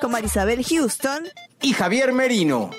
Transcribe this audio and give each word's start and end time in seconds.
con 0.00 0.12
Marisabel 0.12 0.64
Houston. 0.64 1.28
y 1.62 1.72
Javier 1.72 2.12
Merino. 2.12 2.70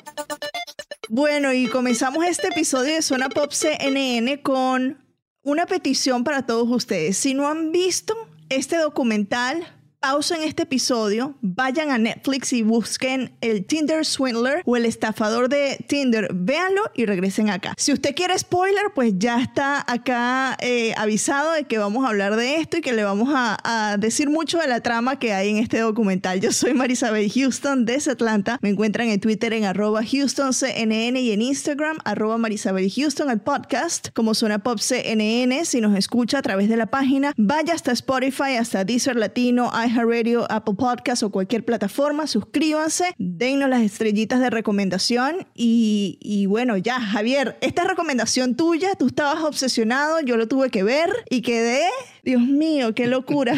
Bueno, 1.10 1.54
y 1.54 1.68
comenzamos 1.68 2.26
este 2.26 2.48
episodio 2.48 2.96
de 2.96 3.02
Zona 3.02 3.30
Pop 3.30 3.52
CNN 3.52 4.41
con 4.41 4.98
una 5.44 5.66
petición 5.66 6.24
para 6.24 6.46
todos 6.46 6.68
ustedes. 6.70 7.18
Si 7.18 7.34
no 7.34 7.48
han 7.48 7.72
visto 7.72 8.16
este 8.50 8.78
documental, 8.78 9.66
pausen 10.02 10.41
este 10.41 10.63
episodio, 10.63 11.35
vayan 11.41 11.91
a 11.91 11.99
Netflix 11.99 12.54
y 12.54 12.63
busquen 12.63 13.32
el 13.40 13.66
Tinder 13.66 14.04
Swindler 14.04 14.63
o 14.66 14.76
el 14.76 14.85
estafador 14.85 15.48
de 15.48 15.77
Tinder. 15.88 16.27
Véanlo 16.34 16.82
y 16.96 17.05
regresen 17.05 17.52
acá. 17.52 17.76
Si 17.77 17.94
usted 17.94 18.16
quiere 18.16 18.38
spoiler, 18.38 18.85
pues 18.96 19.13
ya 19.18 19.40
está 19.40 19.85
acá 19.88 20.57
eh, 20.60 20.96
avisado 20.98 21.52
de 21.52 21.66
que 21.66 21.77
vamos 21.77 22.04
a 22.04 22.10
hablar 22.10 22.35
de 22.35 22.55
esto 22.55 22.77
y 22.77 22.82
que 22.82 22.94
le 22.94 23.04
vamos 23.04 23.29
a, 23.32 23.60
a 23.63 23.98
decir 23.98 24.27
mucho 24.32 24.57
de 24.57 24.68
la 24.68 24.82
trama 24.82 25.20
que 25.20 25.34
hay 25.34 25.49
en 25.49 25.57
este 25.57 25.77
documental. 25.79 26.41
Yo 26.41 26.52
soy 26.52 26.74
Marisabel 26.74 27.32
Houston 27.32 27.85
desde 27.85 28.12
Atlanta. 28.12 28.57
Me 28.63 28.70
encuentran 28.70 29.07
en 29.10 29.20
Twitter 29.20 29.54
en 29.54 29.66
arroba 29.66 30.02
HoustonCNN 30.02 31.16
y 31.18 31.32
en 31.32 31.44
Instagram 31.44 31.99
arroba 32.05 32.40
Marisabel 32.40 32.91
Houston, 32.91 33.29
el 33.29 33.40
podcast 33.40 34.07
como 34.16 34.34
Zona 34.34 34.63
Pop 34.63 34.79
CNN. 34.79 35.63
Si 35.66 35.79
nos 35.79 35.96
escucha 35.96 36.40
a 36.40 36.41
través 36.41 36.70
de 36.70 36.77
la 36.77 36.88
página, 36.88 37.34
vaya 37.38 37.76
hasta 37.76 37.91
Spotify, 37.91 38.55
hasta 38.60 38.84
Deezer 38.84 39.16
Latino, 39.16 39.70
iHeartRadio, 39.92 40.46
Apple 40.50 40.76
Podcast 40.76 41.24
o 41.24 41.32
cualquier 41.32 41.66
plataforma. 41.66 42.28
Suscríbanse, 42.28 43.14
dennos 43.18 43.70
las 43.70 43.82
estrellitas 43.82 44.40
de 44.40 44.50
recomendación 44.50 45.48
y, 45.56 46.18
y 46.22 46.46
bueno, 46.46 46.78
ya, 46.78 47.00
Javier, 47.00 47.58
esta 47.62 47.84
es 47.84 47.88
recomendación 47.88 48.56
tuya. 48.56 48.96
Tú 48.96 49.08
estabas 49.08 49.44
obsesionado, 49.44 50.22
yo 50.22 50.38
lo 50.38 50.48
tuve 50.48 50.70
que 50.70 50.84
ver 50.84 51.10
y 51.30 51.42
quedé, 51.42 51.84
Dios 52.24 52.42
mío, 52.42 52.96
qué 52.96 53.08
locura. 53.08 53.56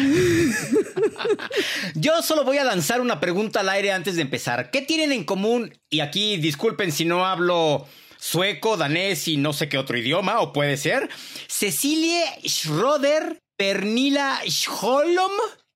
Yo 1.94 2.22
solo 2.22 2.44
voy 2.44 2.58
a 2.58 2.64
lanzar 2.64 3.00
una 3.00 3.20
pregunta 3.20 3.60
al 3.60 3.68
aire 3.68 3.92
antes 3.92 4.16
de 4.16 4.22
empezar. 4.22 4.70
¿Qué 4.70 4.82
tienen 4.82 5.12
en 5.12 5.24
común? 5.24 5.72
Y 5.90 6.00
aquí 6.00 6.36
disculpen 6.36 6.92
si 6.92 7.04
no 7.04 7.24
hablo 7.24 7.86
sueco, 8.18 8.76
danés 8.76 9.28
y 9.28 9.36
no 9.36 9.52
sé 9.52 9.68
qué 9.68 9.76
otro 9.76 9.98
idioma, 9.98 10.40
o 10.40 10.52
puede 10.52 10.76
ser. 10.76 11.10
Cecilie 11.46 12.24
Schroeder, 12.46 13.38
Pernila 13.56 14.40
Scholom 14.48 15.32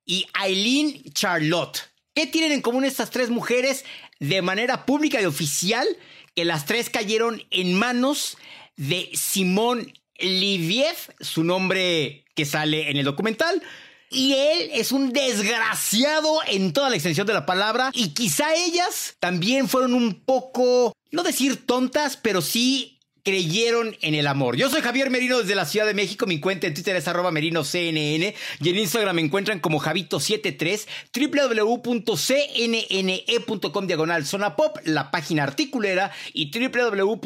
y 0.09 0.27
Eileen 0.43 1.05
Charlotte. 1.13 1.91
¿Qué 2.15 2.27
tienen 2.27 2.51
en 2.51 2.63
común 2.63 2.85
estas 2.85 3.11
tres 3.11 3.31
mujeres 3.31 3.85
de 4.19 4.43
manera 4.43 4.87
pública 4.87 5.21
y 5.21 5.27
oficial? 5.27 5.87
Que 6.35 6.45
las 6.45 6.67
tres 6.67 6.91
cayeron 6.91 7.45
en 7.51 7.75
manos 7.75 8.39
de 8.77 9.11
Simón 9.13 9.93
Liviev, 10.19 10.97
su 11.21 11.45
nombre 11.45 12.25
que 12.35 12.47
sale 12.47 12.91
en 12.91 12.97
el 12.97 13.05
documental. 13.05 13.63
Y 14.11 14.33
él 14.33 14.71
es 14.73 14.93
un 14.93 15.13
desgraciado 15.13 16.41
en 16.47 16.73
toda 16.73 16.89
la 16.89 16.97
extensión 16.97 17.27
de 17.27 17.35
la 17.35 17.45
palabra. 17.45 17.91
Y 17.93 18.15
quizá 18.15 18.55
ellas 18.55 19.15
también 19.21 19.69
fueron 19.69 19.93
un 19.93 20.25
poco, 20.25 20.95
no 21.11 21.23
decir 21.23 21.67
tontas, 21.67 22.17
pero 22.17 22.41
sí 22.41 22.98
creyeron 23.25 23.97
en 24.01 24.15
el 24.15 24.27
amor. 24.27 24.57
Yo 24.57 24.71
soy 24.71 24.81
Javier 24.83 25.11
Merino 25.11 25.39
desde 25.39 25.55
la 25.55 25.65
Ciudad 25.65 25.87
de 25.87 25.95
México. 25.95 26.27
Mi 26.27 26.41
cuenta 26.41 26.67
en 26.67 26.75
Twitter 26.75 26.97
es 26.97 27.07
arroba 27.09 27.31
merinoCNN 27.31 28.35
y 28.61 28.69
en 28.69 28.79
Instagram 28.79 29.17
me 29.17 29.23
encuentran 29.23 29.61
como 29.61 29.81
Javito73, 29.81 30.87
www.cnne.com 31.15 33.87
diagonal 33.87 34.27
zona 34.27 34.57
pop, 34.57 34.77
la 34.85 35.11
página 35.11 35.45
articulera 35.45 36.11
y 36.33 36.51
www.cnn.com 36.51 37.25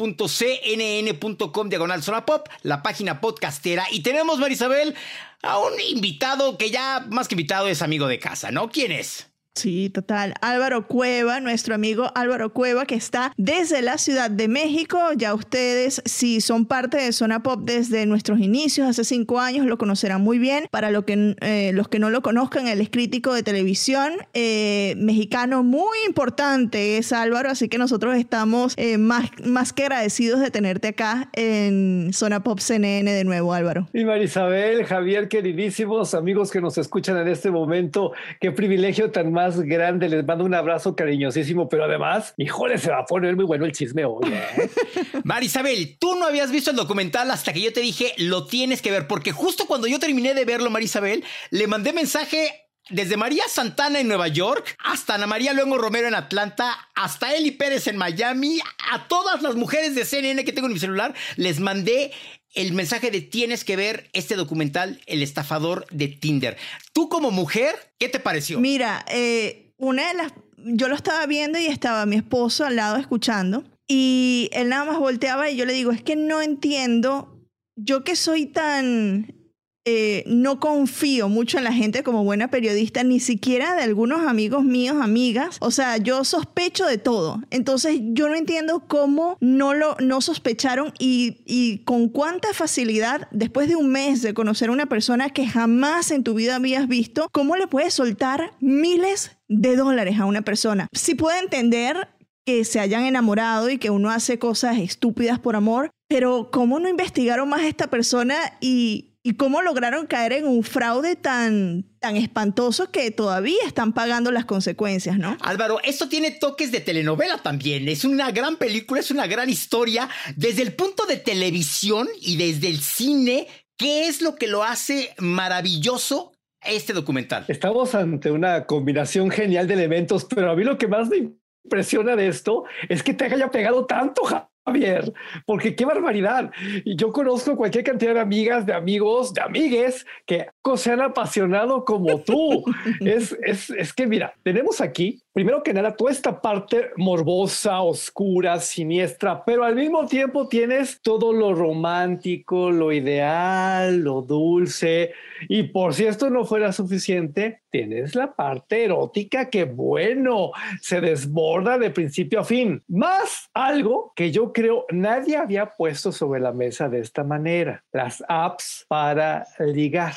diagonal 1.69 2.03
zona 2.03 2.25
pop, 2.25 2.47
la 2.61 2.83
página 2.83 3.21
podcastera. 3.21 3.85
Y 3.91 4.01
tenemos, 4.01 4.39
Marisabel, 4.39 4.95
a 5.41 5.59
un 5.59 5.73
invitado 5.89 6.57
que 6.57 6.71
ya 6.71 7.05
más 7.09 7.27
que 7.27 7.35
invitado 7.35 7.67
es 7.67 7.81
amigo 7.81 8.07
de 8.07 8.19
casa, 8.19 8.51
¿no? 8.51 8.69
¿Quién 8.69 8.91
es? 8.91 9.32
Sí, 9.55 9.91
total. 9.91 10.33
Álvaro 10.41 10.87
Cueva, 10.87 11.39
nuestro 11.39 11.75
amigo 11.75 12.11
Álvaro 12.15 12.53
Cueva, 12.53 12.85
que 12.85 12.95
está 12.95 13.31
desde 13.37 13.83
la 13.83 13.99
Ciudad 13.99 14.31
de 14.31 14.47
México. 14.47 14.97
Ya 15.15 15.35
ustedes, 15.35 16.01
si 16.05 16.41
son 16.41 16.65
parte 16.65 16.97
de 16.97 17.11
Zona 17.11 17.43
Pop 17.43 17.61
desde 17.63 18.07
nuestros 18.07 18.39
inicios, 18.39 18.87
hace 18.87 19.03
cinco 19.03 19.39
años, 19.39 19.67
lo 19.67 19.77
conocerán 19.77 20.21
muy 20.21 20.39
bien. 20.39 20.65
Para 20.71 20.89
lo 20.89 21.05
que, 21.05 21.35
eh, 21.41 21.71
los 21.73 21.87
que 21.87 21.99
no 21.99 22.09
lo 22.09 22.21
conozcan, 22.23 22.67
él 22.67 22.81
es 22.81 22.89
crítico 22.89 23.33
de 23.33 23.43
televisión 23.43 24.13
eh, 24.33 24.95
mexicano 24.97 25.61
muy 25.61 25.97
importante, 26.07 26.97
es 26.97 27.13
Álvaro. 27.13 27.51
Así 27.51 27.69
que 27.69 27.77
nosotros 27.77 28.15
estamos 28.15 28.73
eh, 28.77 28.97
más, 28.97 29.29
más 29.45 29.71
que 29.71 29.83
agradecidos 29.83 30.39
de 30.39 30.49
tenerte 30.49 30.89
acá 30.89 31.29
en 31.33 32.09
Zona 32.11 32.41
Pop 32.41 32.59
CNN 32.59 33.11
de 33.11 33.23
nuevo, 33.23 33.53
Álvaro. 33.53 33.87
Y 33.93 34.03
Marisabel, 34.03 34.83
Javier, 34.85 35.27
queridísimos 35.27 36.15
amigos 36.15 36.49
que 36.49 36.59
nos 36.59 36.79
escuchan 36.79 37.17
en 37.17 37.27
este 37.27 37.51
momento, 37.51 38.13
qué 38.39 38.51
privilegio 38.51 39.11
tan 39.11 39.31
grande. 39.51 40.09
Les 40.09 40.25
mando 40.25 40.43
un 40.43 40.53
abrazo 40.53 40.95
cariñosísimo, 40.95 41.69
pero 41.69 41.85
además, 41.85 42.33
híjole, 42.37 42.77
se 42.77 42.91
va 42.91 42.99
a 42.99 43.05
poner 43.05 43.35
muy 43.35 43.45
bueno 43.45 43.65
el 43.65 43.71
chisme 43.71 44.05
hoy. 44.05 44.31
¿eh? 44.31 44.69
Marisabel, 45.23 45.97
tú 45.99 46.15
no 46.15 46.25
habías 46.25 46.51
visto 46.51 46.71
el 46.71 46.77
documental 46.77 47.29
hasta 47.31 47.53
que 47.53 47.61
yo 47.61 47.73
te 47.73 47.81
dije, 47.81 48.13
lo 48.17 48.45
tienes 48.45 48.81
que 48.81 48.91
ver, 48.91 49.07
porque 49.07 49.31
justo 49.31 49.65
cuando 49.65 49.87
yo 49.87 49.99
terminé 49.99 50.33
de 50.33 50.45
verlo, 50.45 50.69
Marisabel, 50.69 51.23
le 51.51 51.67
mandé 51.67 51.93
mensaje 51.93 52.63
desde 52.89 53.15
María 53.15 53.43
Santana 53.47 53.99
en 53.99 54.07
Nueva 54.07 54.27
York 54.27 54.75
hasta 54.83 55.15
Ana 55.15 55.27
María 55.27 55.53
Luengo 55.53 55.77
Romero 55.77 56.07
en 56.07 56.15
Atlanta, 56.15 56.89
hasta 56.95 57.33
Eli 57.33 57.51
Pérez 57.51 57.87
en 57.87 57.97
Miami, 57.97 58.59
a 58.91 59.07
todas 59.07 59.41
las 59.41 59.55
mujeres 59.55 59.95
de 59.95 60.05
CNN 60.05 60.43
que 60.43 60.51
tengo 60.51 60.67
en 60.67 60.73
mi 60.73 60.79
celular, 60.79 61.13
les 61.37 61.59
mandé 61.59 62.11
el 62.53 62.73
mensaje 62.73 63.11
de 63.11 63.21
tienes 63.21 63.63
que 63.63 63.75
ver 63.75 64.09
este 64.13 64.35
documental, 64.35 65.01
El 65.05 65.23
estafador 65.23 65.85
de 65.91 66.07
Tinder. 66.07 66.57
Tú 66.93 67.09
como 67.09 67.31
mujer, 67.31 67.75
¿qué 67.99 68.09
te 68.09 68.19
pareció? 68.19 68.59
Mira, 68.59 69.05
eh, 69.09 69.73
una 69.77 70.07
de 70.07 70.13
las. 70.13 70.33
Yo 70.57 70.87
lo 70.87 70.95
estaba 70.95 71.25
viendo 71.25 71.59
y 71.59 71.65
estaba 71.65 72.05
mi 72.05 72.15
esposo 72.15 72.65
al 72.65 72.77
lado 72.77 72.97
escuchando. 72.97 73.63
Y 73.87 74.49
él 74.53 74.69
nada 74.69 74.85
más 74.85 74.99
volteaba 74.99 75.49
y 75.49 75.57
yo 75.57 75.65
le 75.65 75.73
digo: 75.73 75.91
Es 75.91 76.01
que 76.01 76.15
no 76.15 76.41
entiendo. 76.41 77.29
Yo 77.75 78.03
que 78.03 78.15
soy 78.15 78.45
tan. 78.45 79.42
Eh, 79.85 80.23
no 80.27 80.59
confío 80.59 81.27
mucho 81.27 81.57
en 81.57 81.65
la 81.65 81.73
gente 81.73 82.03
como 82.03 82.23
buena 82.23 82.49
periodista, 82.49 83.03
ni 83.03 83.19
siquiera 83.19 83.75
de 83.75 83.83
algunos 83.83 84.21
amigos 84.25 84.63
míos, 84.63 84.97
amigas. 85.01 85.57
O 85.59 85.71
sea, 85.71 85.97
yo 85.97 86.23
sospecho 86.23 86.85
de 86.85 86.97
todo. 86.97 87.41
Entonces, 87.49 87.99
yo 88.01 88.29
no 88.29 88.35
entiendo 88.35 88.85
cómo 88.87 89.37
no 89.41 89.73
lo 89.73 89.97
no 89.99 90.21
sospecharon 90.21 90.93
y, 90.99 91.43
y 91.45 91.79
con 91.79 92.07
cuánta 92.07 92.53
facilidad, 92.53 93.27
después 93.31 93.67
de 93.67 93.75
un 93.75 93.89
mes 93.89 94.21
de 94.21 94.33
conocer 94.33 94.69
a 94.69 94.73
una 94.73 94.85
persona 94.85 95.29
que 95.29 95.47
jamás 95.47 96.11
en 96.11 96.23
tu 96.23 96.33
vida 96.33 96.55
habías 96.55 96.87
visto, 96.87 97.27
cómo 97.31 97.57
le 97.57 97.67
puedes 97.67 97.93
soltar 97.93 98.53
miles 98.61 99.31
de 99.49 99.75
dólares 99.75 100.19
a 100.19 100.25
una 100.25 100.43
persona. 100.43 100.87
Si 100.93 101.15
puedo 101.15 101.37
entender 101.37 102.07
que 102.45 102.63
se 102.65 102.79
hayan 102.79 103.05
enamorado 103.05 103.69
y 103.69 103.77
que 103.77 103.89
uno 103.89 104.09
hace 104.09 104.39
cosas 104.39 104.77
estúpidas 104.77 105.39
por 105.39 105.55
amor, 105.55 105.91
pero 106.07 106.49
¿cómo 106.51 106.79
no 106.79 106.89
investigaron 106.89 107.49
más 107.49 107.61
a 107.61 107.67
esta 107.67 107.87
persona 107.87 108.35
y, 108.61 109.12
y 109.23 109.35
cómo 109.35 109.61
lograron 109.61 110.05
caer 110.05 110.33
en 110.33 110.45
un 110.45 110.63
fraude 110.63 111.15
tan, 111.15 111.85
tan 111.99 112.17
espantoso 112.17 112.91
que 112.91 113.09
todavía 113.09 113.63
están 113.65 113.93
pagando 113.93 114.31
las 114.31 114.43
consecuencias, 114.43 115.17
¿no? 115.17 115.37
Álvaro, 115.41 115.79
esto 115.83 116.09
tiene 116.09 116.31
toques 116.31 116.73
de 116.73 116.81
telenovela 116.81 117.37
también. 117.37 117.87
Es 117.87 118.03
una 118.03 118.31
gran 118.31 118.57
película, 118.57 118.99
es 118.99 119.11
una 119.11 119.25
gran 119.25 119.49
historia. 119.49 120.09
Desde 120.35 120.61
el 120.61 120.73
punto 120.73 121.05
de 121.05 121.15
televisión 121.15 122.09
y 122.19 122.35
desde 122.35 122.67
el 122.67 122.81
cine, 122.81 123.47
¿qué 123.77 124.07
es 124.07 124.21
lo 124.21 124.35
que 124.35 124.47
lo 124.47 124.63
hace 124.63 125.15
maravilloso? 125.17 126.31
este 126.65 126.93
documental? 126.93 127.43
Estamos 127.49 127.93
ante 127.93 128.31
una 128.31 128.65
combinación 128.65 129.29
genial 129.29 129.67
de 129.67 129.73
elementos, 129.73 130.25
pero 130.25 130.51
a 130.51 130.55
mí 130.55 130.63
lo 130.63 130.77
que 130.77 130.87
más 130.87 131.09
me 131.09 131.33
impresiona 131.65 132.15
de 132.15 132.27
esto 132.27 132.63
es 132.87 133.03
que 133.03 133.13
te 133.13 133.25
haya 133.25 133.51
pegado 133.51 133.85
tanto, 133.85 134.21
Javier, 134.65 135.13
porque 135.45 135.75
qué 135.75 135.85
barbaridad. 135.85 136.51
Y 136.85 136.95
yo 136.95 137.11
conozco 137.11 137.55
cualquier 137.55 137.83
cantidad 137.83 138.13
de 138.13 138.19
amigas, 138.19 138.65
de 138.65 138.73
amigos, 138.73 139.33
de 139.33 139.41
amigues 139.41 140.05
que 140.25 140.47
se 140.75 140.91
han 140.91 141.01
apasionado 141.01 141.85
como 141.85 142.19
tú. 142.21 142.63
es, 143.01 143.35
es, 143.43 143.69
es 143.71 143.93
que 143.93 144.07
mira, 144.07 144.33
tenemos 144.43 144.81
aquí, 144.81 145.22
primero 145.33 145.63
que 145.63 145.73
nada, 145.73 145.95
toda 145.95 146.11
esta 146.11 146.39
parte 146.39 146.91
morbosa, 146.95 147.81
oscura, 147.81 148.59
siniestra, 148.59 149.43
pero 149.43 149.63
al 149.63 149.75
mismo 149.75 150.05
tiempo 150.05 150.47
tienes 150.47 151.01
todo 151.01 151.33
lo 151.33 151.53
romántico, 151.53 152.69
lo 152.71 152.91
ideal, 152.91 153.97
lo 153.97 154.21
dulce. 154.21 155.11
Y 155.49 155.63
por 155.63 155.95
si 155.95 156.05
esto 156.05 156.29
no 156.29 156.45
fuera 156.45 156.71
suficiente, 156.71 157.61
tienes 157.71 158.13
la 158.13 158.33
parte 158.33 158.85
erótica 158.85 159.49
que, 159.49 159.65
bueno, 159.65 160.51
se 160.79 161.01
desborda 161.01 161.79
de 161.79 161.89
principio 161.89 162.41
a 162.41 162.43
fin. 162.43 162.83
Más 162.87 163.49
algo 163.53 164.13
que 164.15 164.31
yo 164.31 164.53
creo 164.53 164.85
nadie 164.91 165.35
había 165.37 165.71
puesto 165.71 166.11
sobre 166.11 166.39
la 166.39 166.53
mesa 166.53 166.87
de 166.89 166.99
esta 166.99 167.23
manera, 167.23 167.83
las 167.91 168.23
apps 168.27 168.85
para 168.87 169.47
ligar. 169.59 170.13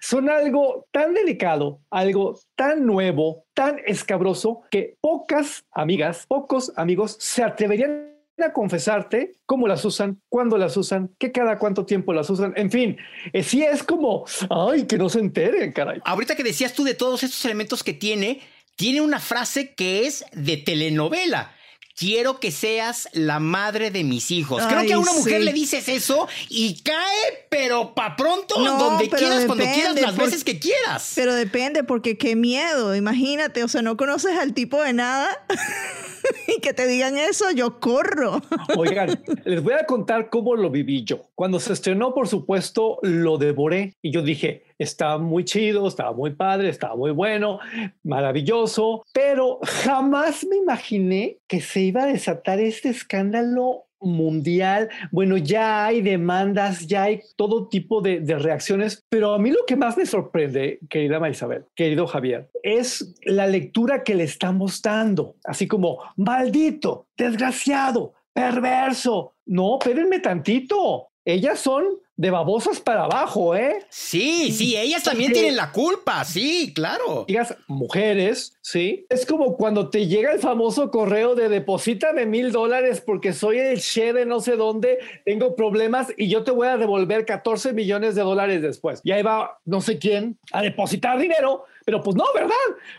Son 0.00 0.28
algo 0.30 0.86
tan 0.90 1.14
delicado, 1.14 1.80
algo 1.90 2.38
tan 2.54 2.86
nuevo, 2.86 3.44
tan 3.54 3.78
escabroso, 3.86 4.62
que 4.70 4.96
pocas 5.00 5.64
amigas, 5.72 6.26
pocos 6.28 6.72
amigos 6.76 7.16
se 7.18 7.42
atreverían 7.42 8.10
a 8.42 8.52
confesarte 8.52 9.32
cómo 9.44 9.68
las 9.68 9.84
usan, 9.84 10.20
cuándo 10.28 10.56
las 10.56 10.76
usan, 10.76 11.10
qué 11.18 11.30
cada 11.30 11.58
cuánto 11.58 11.84
tiempo 11.84 12.12
las 12.12 12.30
usan, 12.30 12.54
en 12.56 12.70
fin, 12.70 12.96
eh, 13.32 13.42
sí 13.42 13.62
es 13.62 13.82
como, 13.82 14.24
ay, 14.48 14.86
que 14.86 14.96
no 14.96 15.08
se 15.08 15.20
enteren, 15.20 15.72
caray. 15.72 16.00
Ahorita 16.04 16.36
que 16.36 16.42
decías 16.42 16.72
tú 16.72 16.84
de 16.84 16.94
todos 16.94 17.22
estos 17.22 17.44
elementos 17.44 17.84
que 17.84 17.92
tiene, 17.92 18.40
tiene 18.76 19.02
una 19.02 19.20
frase 19.20 19.74
que 19.74 20.06
es 20.06 20.24
de 20.32 20.56
telenovela 20.56 21.54
quiero 22.00 22.40
que 22.40 22.50
seas 22.50 23.10
la 23.12 23.40
madre 23.40 23.90
de 23.90 24.04
mis 24.04 24.30
hijos. 24.30 24.62
Creo 24.66 24.86
que 24.86 24.94
a 24.94 24.98
una 24.98 25.12
mujer 25.12 25.42
le 25.42 25.52
dices 25.52 25.86
eso 25.86 26.28
y 26.48 26.80
cae, 26.80 27.46
pero 27.50 27.94
pa' 27.94 28.16
pronto, 28.16 28.58
donde 28.58 29.10
quieras, 29.10 29.44
cuando 29.44 29.64
quieras, 29.64 30.00
las 30.00 30.16
veces 30.16 30.42
que 30.42 30.58
quieras. 30.58 31.12
Pero 31.14 31.34
depende, 31.34 31.84
porque 31.84 32.16
qué 32.16 32.36
miedo, 32.36 32.96
imagínate, 32.96 33.62
o 33.64 33.68
sea, 33.68 33.82
no 33.82 33.98
conoces 33.98 34.38
al 34.38 34.54
tipo 34.54 34.82
de 34.82 34.94
nada. 34.94 35.44
y 36.48 36.60
que 36.60 36.72
te 36.72 36.86
digan 36.86 37.16
eso, 37.16 37.50
yo 37.50 37.80
corro. 37.80 38.40
Oigan, 38.76 39.22
les 39.44 39.62
voy 39.62 39.74
a 39.74 39.86
contar 39.86 40.30
cómo 40.30 40.56
lo 40.56 40.70
viví 40.70 41.04
yo. 41.04 41.22
Cuando 41.34 41.60
se 41.60 41.72
estrenó, 41.72 42.14
por 42.14 42.28
supuesto, 42.28 42.98
lo 43.02 43.38
devoré 43.38 43.94
y 44.02 44.10
yo 44.10 44.22
dije, 44.22 44.64
estaba 44.78 45.18
muy 45.18 45.44
chido, 45.44 45.86
estaba 45.86 46.12
muy 46.12 46.30
padre, 46.30 46.68
estaba 46.68 46.96
muy 46.96 47.10
bueno, 47.10 47.60
maravilloso, 48.02 49.04
pero 49.12 49.58
jamás 49.62 50.46
me 50.46 50.56
imaginé 50.56 51.38
que 51.46 51.60
se 51.60 51.80
iba 51.80 52.04
a 52.04 52.06
desatar 52.06 52.60
este 52.60 52.88
escándalo 52.88 53.84
mundial. 54.00 54.88
Bueno, 55.10 55.36
ya 55.36 55.86
hay 55.86 56.00
demandas, 56.02 56.86
ya 56.86 57.04
hay 57.04 57.22
todo 57.36 57.68
tipo 57.68 58.00
de, 58.00 58.20
reacciones, 58.40 59.04
pero 59.08 59.34
a 59.34 59.38
mí 59.38 59.50
lo 59.50 59.64
que 59.66 59.76
más 59.76 59.96
me 59.96 60.06
sorprende, 60.06 60.78
querida 60.88 61.20
Marisabel, 61.20 61.64
querido 61.74 62.06
Javier, 62.06 62.48
es 62.62 63.14
la 63.24 63.46
lectura 63.46 64.02
que 64.02 64.14
le 64.14 64.24
estamos 64.24 64.80
dando, 64.80 65.36
así 65.44 65.66
como 65.66 65.98
maldito, 66.16 67.06
desgraciado, 67.16 68.14
perverso. 68.32 69.34
No, 69.46 69.78
espérenme 69.78 70.20
tantito. 70.20 71.08
Ellas 71.24 71.60
son 71.60 71.84
de 72.20 72.30
babosas 72.30 72.80
para 72.80 73.04
abajo, 73.04 73.56
¿eh? 73.56 73.86
Sí, 73.88 74.52
sí, 74.52 74.76
ellas 74.76 75.02
también 75.02 75.32
tienen 75.32 75.56
la 75.56 75.72
culpa, 75.72 76.22
sí, 76.24 76.70
claro. 76.74 77.24
Digas 77.26 77.56
mujeres, 77.66 78.58
sí. 78.62 79.06
Es 79.08 79.26
como 79.26 79.56
cuando 79.56 79.90
te 79.90 80.06
llega 80.06 80.32
el 80.32 80.40
famoso 80.40 80.90
correo 80.90 81.34
de 81.34 81.48
deposítame 81.48 82.26
mil 82.26 82.52
dólares 82.52 83.02
porque 83.04 83.32
soy 83.32 83.58
el 83.58 83.80
che 83.80 84.12
de 84.12 84.26
no 84.26 84.40
sé 84.40 84.56
dónde, 84.56 84.98
tengo 85.24 85.54
problemas 85.54 86.12
y 86.16 86.28
yo 86.28 86.44
te 86.44 86.50
voy 86.50 86.68
a 86.68 86.76
devolver 86.76 87.24
14 87.24 87.72
millones 87.72 88.14
de 88.14 88.22
dólares 88.22 88.62
después. 88.62 89.00
Y 89.04 89.12
ahí 89.12 89.22
va 89.22 89.58
no 89.64 89.80
sé 89.80 89.98
quién 89.98 90.38
a 90.52 90.62
depositar 90.62 91.18
dinero, 91.18 91.64
pero 91.84 92.02
pues 92.02 92.16
no, 92.16 92.24
¿verdad? 92.34 92.54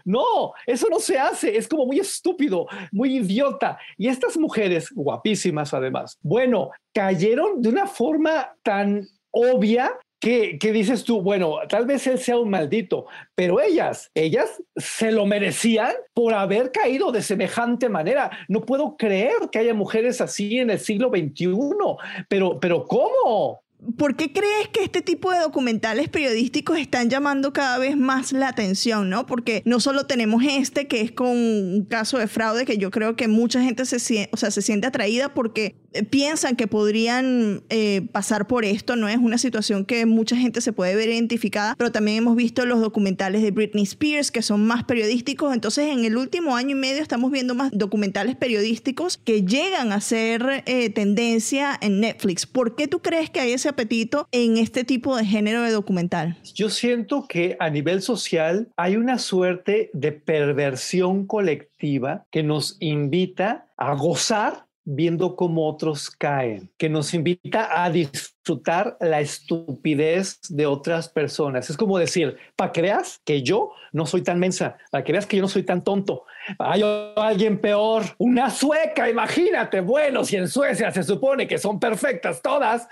No, 0.05 0.53
eso 0.65 0.87
no 0.89 0.99
se 0.99 1.17
hace. 1.17 1.57
Es 1.57 1.67
como 1.67 1.85
muy 1.85 1.99
estúpido, 1.99 2.67
muy 2.91 3.17
idiota. 3.17 3.77
Y 3.97 4.07
estas 4.07 4.37
mujeres, 4.37 4.89
guapísimas 4.91 5.73
además, 5.73 6.17
bueno, 6.21 6.71
cayeron 6.93 7.61
de 7.61 7.69
una 7.69 7.87
forma 7.87 8.55
tan 8.63 9.07
obvia 9.31 9.97
que, 10.21 10.71
dices 10.71 11.03
tú, 11.03 11.19
bueno, 11.21 11.57
tal 11.67 11.87
vez 11.87 12.05
él 12.05 12.19
sea 12.19 12.37
un 12.37 12.51
maldito, 12.51 13.07
pero 13.33 13.59
ellas, 13.59 14.11
ellas 14.13 14.61
se 14.75 15.11
lo 15.11 15.25
merecían 15.25 15.93
por 16.13 16.35
haber 16.35 16.71
caído 16.71 17.11
de 17.11 17.23
semejante 17.23 17.89
manera. 17.89 18.29
No 18.47 18.61
puedo 18.61 18.95
creer 18.97 19.33
que 19.51 19.57
haya 19.57 19.73
mujeres 19.73 20.21
así 20.21 20.59
en 20.59 20.69
el 20.69 20.79
siglo 20.79 21.09
XXI, 21.09 21.57
pero, 22.29 22.59
pero 22.59 22.85
¿cómo? 22.85 23.63
¿Por 23.97 24.15
qué 24.15 24.31
crees 24.31 24.67
que 24.71 24.83
este 24.83 25.01
tipo 25.01 25.31
de 25.31 25.39
documentales 25.39 26.07
periodísticos 26.07 26.77
están 26.77 27.09
llamando 27.09 27.51
cada 27.51 27.79
vez 27.79 27.97
más 27.97 28.31
la 28.31 28.47
atención, 28.47 29.09
no? 29.09 29.25
Porque 29.25 29.63
no 29.65 29.79
solo 29.79 30.05
tenemos 30.05 30.43
este, 30.47 30.87
que 30.87 31.01
es 31.01 31.11
con 31.11 31.29
un 31.29 31.87
caso 31.89 32.19
de 32.19 32.27
fraude, 32.27 32.65
que 32.65 32.77
yo 32.77 32.91
creo 32.91 33.15
que 33.15 33.27
mucha 33.27 33.63
gente 33.63 33.85
se, 33.85 34.29
o 34.31 34.37
sea, 34.37 34.51
se 34.51 34.61
siente 34.61 34.85
atraída 34.85 35.33
porque 35.33 35.80
piensan 36.09 36.55
que 36.55 36.67
podrían 36.67 37.63
eh, 37.69 38.07
pasar 38.11 38.47
por 38.47 38.65
esto, 38.65 38.95
¿no? 38.95 39.07
Es 39.09 39.17
una 39.17 39.37
situación 39.37 39.85
que 39.85 40.05
mucha 40.05 40.35
gente 40.35 40.61
se 40.61 40.73
puede 40.73 40.95
ver 40.95 41.09
identificada, 41.09 41.75
pero 41.77 41.91
también 41.91 42.17
hemos 42.17 42.35
visto 42.35 42.65
los 42.65 42.79
documentales 42.79 43.41
de 43.41 43.51
Britney 43.51 43.83
Spears, 43.83 44.31
que 44.31 44.41
son 44.41 44.65
más 44.65 44.83
periodísticos. 44.83 45.53
Entonces, 45.53 45.89
en 45.89 46.05
el 46.05 46.17
último 46.17 46.55
año 46.55 46.71
y 46.71 46.79
medio 46.79 47.01
estamos 47.01 47.31
viendo 47.31 47.55
más 47.55 47.71
documentales 47.73 48.35
periodísticos 48.35 49.17
que 49.17 49.43
llegan 49.43 49.91
a 49.91 50.01
ser 50.01 50.63
eh, 50.65 50.89
tendencia 50.89 51.77
en 51.81 51.99
Netflix. 51.99 52.45
¿Por 52.45 52.75
qué 52.75 52.87
tú 52.87 53.01
crees 53.01 53.29
que 53.29 53.39
hay 53.39 53.51
ese 53.51 53.69
apetito 53.69 54.27
en 54.31 54.57
este 54.57 54.83
tipo 54.83 55.17
de 55.17 55.25
género 55.25 55.61
de 55.61 55.71
documental? 55.71 56.37
Yo 56.55 56.69
siento 56.69 57.25
que 57.27 57.57
a 57.59 57.69
nivel 57.69 58.01
social 58.01 58.69
hay 58.77 58.95
una 58.95 59.17
suerte 59.17 59.89
de 59.93 60.11
perversión 60.11 61.25
colectiva 61.25 62.25
que 62.31 62.43
nos 62.43 62.77
invita 62.79 63.67
a 63.77 63.95
gozar 63.95 64.65
viendo 64.83 65.35
cómo 65.35 65.67
otros 65.67 66.09
caen, 66.09 66.71
que 66.77 66.89
nos 66.89 67.13
invita 67.13 67.83
a 67.83 67.89
disfrutar 67.89 68.40
la 68.99 69.21
estupidez 69.21 70.39
de 70.49 70.65
otras 70.65 71.09
personas. 71.09 71.69
Es 71.69 71.77
como 71.77 71.97
decir, 71.97 72.37
para 72.55 72.71
que 72.71 72.81
veas 72.81 73.21
que 73.23 73.43
yo 73.43 73.71
no 73.93 74.05
soy 74.05 74.21
tan 74.21 74.39
mensa, 74.39 74.77
para 74.89 75.03
que 75.03 75.11
veas 75.11 75.25
que 75.25 75.37
yo 75.37 75.41
no 75.41 75.47
soy 75.47 75.63
tan 75.63 75.83
tonto, 75.83 76.25
hay 76.57 76.81
alguien 77.15 77.59
peor, 77.59 78.03
una 78.17 78.49
sueca, 78.49 79.09
imagínate. 79.09 79.81
Bueno, 79.81 80.23
si 80.25 80.37
en 80.37 80.47
Suecia 80.47 80.91
se 80.91 81.03
supone 81.03 81.47
que 81.47 81.57
son 81.57 81.79
perfectas 81.79 82.41
todas, 82.41 82.87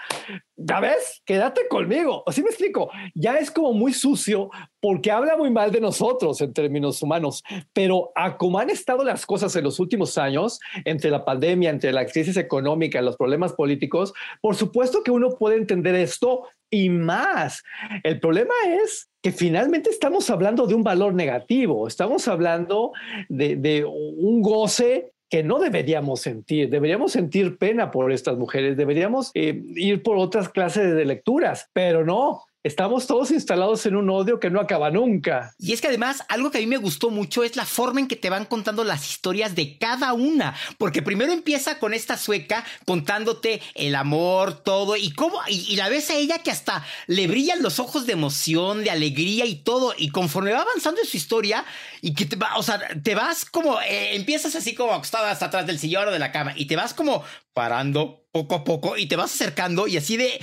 ya 0.56 0.80
ves, 0.80 1.22
quédate 1.26 1.68
conmigo. 1.68 2.24
Así 2.28 2.44
me 2.44 2.50
explico. 2.50 2.92
Ya 3.16 3.38
es 3.38 3.50
como 3.50 3.74
muy 3.74 3.94
sucio 3.94 4.50
porque 4.82 5.12
habla 5.12 5.36
muy 5.36 5.50
mal 5.50 5.72
de 5.72 5.82
nosotros 5.82 6.42
en 6.42 6.54
términos 6.54 7.02
humanos, 7.02 7.44
pero 7.74 8.12
a 8.16 8.38
como 8.38 8.60
han 8.60 8.70
estado 8.70 9.04
las 9.04 9.26
cosas 9.26 9.56
en 9.56 9.64
los 9.64 9.80
últimos 9.80 10.18
años, 10.18 10.60
entre 10.86 11.10
la 11.10 11.26
pandemia, 11.26 11.70
entre 11.70 11.92
la 11.92 12.06
crisis 12.06 12.38
económica, 12.38 13.02
los 13.02 13.18
problemas 13.18 13.54
políticos, 13.54 14.14
por 14.42 14.56
supuesto 14.56 15.04
que 15.04 15.12
uno 15.12 15.32
puede 15.40 15.56
entender 15.56 15.96
esto 15.96 16.44
y 16.70 16.90
más. 16.90 17.64
El 18.04 18.20
problema 18.20 18.54
es 18.84 19.10
que 19.22 19.32
finalmente 19.32 19.90
estamos 19.90 20.30
hablando 20.30 20.68
de 20.68 20.76
un 20.76 20.84
valor 20.84 21.14
negativo, 21.14 21.88
estamos 21.88 22.28
hablando 22.28 22.92
de, 23.28 23.86
un 23.86 24.42
goce 24.42 25.12
que 25.30 25.44
no 25.44 25.60
deberíamos 25.60 26.22
sentir. 26.22 26.70
Deberíamos 26.70 27.12
sentir 27.12 27.58
pena 27.58 27.92
por 27.92 28.12
estas 28.12 28.38
mujeres, 28.38 28.78
deberíamos 28.78 29.32
eh, 29.34 29.62
ir 29.76 30.04
por 30.04 30.18
otras 30.18 30.50
clases 30.50 30.96
de 30.96 31.06
lecturas, 31.06 31.70
pero 31.74 32.06
no. 32.06 32.44
Estamos 32.62 33.08
todos 33.08 33.32
instalados 33.32 33.86
en 33.86 33.96
un 33.96 34.10
odio 34.10 34.38
que 34.38 34.50
no 34.50 34.60
acaba 34.60 34.92
nunca. 34.92 35.56
Y 35.58 35.72
es 35.72 35.80
que 35.80 35.88
además, 35.88 36.24
algo 36.28 36.52
que 36.52 36.58
a 36.58 36.62
mí 36.62 36.68
me 36.68 36.76
gustó 36.76 37.10
mucho 37.10 37.46
es 37.46 37.56
la 37.56 37.64
forma 37.64 38.02
en 38.02 38.08
que 38.10 38.18
te 38.18 38.30
van 38.30 38.44
contando 38.44 38.84
las 38.84 39.10
historias 39.10 39.56
de 39.56 39.78
cada 39.78 40.12
una. 40.12 40.54
Porque 40.78 41.02
primero 41.02 41.32
empieza 41.32 41.80
con 41.80 41.94
esta 41.94 42.18
sueca 42.18 42.66
contándote 42.86 43.62
el 43.76 43.96
amor, 43.96 44.62
todo, 44.62 44.98
y 44.98 45.14
cómo, 45.14 45.40
y, 45.48 45.78
la 45.78 45.88
ves 45.88 46.10
a 46.10 46.16
ella 46.16 46.40
que 46.40 46.52
hasta 46.52 46.86
le 47.08 47.28
brillan 47.28 47.64
los 47.64 47.80
ojos 47.80 48.06
de 48.06 48.12
emoción, 48.12 48.84
de 48.84 48.92
alegría 48.92 49.46
y 49.46 49.64
todo. 49.64 49.94
Y 49.98 50.10
conforme 50.10 50.52
va 50.52 50.64
avanzando 50.64 51.00
en 51.00 51.08
su 51.08 51.16
historia, 51.16 51.64
y 52.02 52.14
que 52.14 52.26
te 52.26 52.36
va, 52.36 52.58
o 52.58 52.64
sea, 52.64 52.78
te 53.02 53.16
vas 53.16 53.46
como, 53.46 53.80
eh, 53.80 54.18
empiezas 54.18 54.54
así 54.56 54.76
como 54.76 54.92
acostada 54.92 55.32
hasta 55.32 55.46
atrás 55.46 55.66
del 55.66 55.80
sillón 55.80 56.10
o 56.10 56.12
de 56.12 56.20
la 56.20 56.34
cama, 56.34 56.52
y 56.58 56.66
te 56.66 56.76
vas 56.76 56.94
como 56.94 57.24
parando 57.60 58.24
poco 58.32 58.56
a 58.56 58.64
poco 58.64 58.96
y 58.96 59.08
te 59.08 59.18
vas 59.18 59.34
acercando 59.34 59.86
y 59.86 59.98
así 59.98 60.16
de 60.16 60.40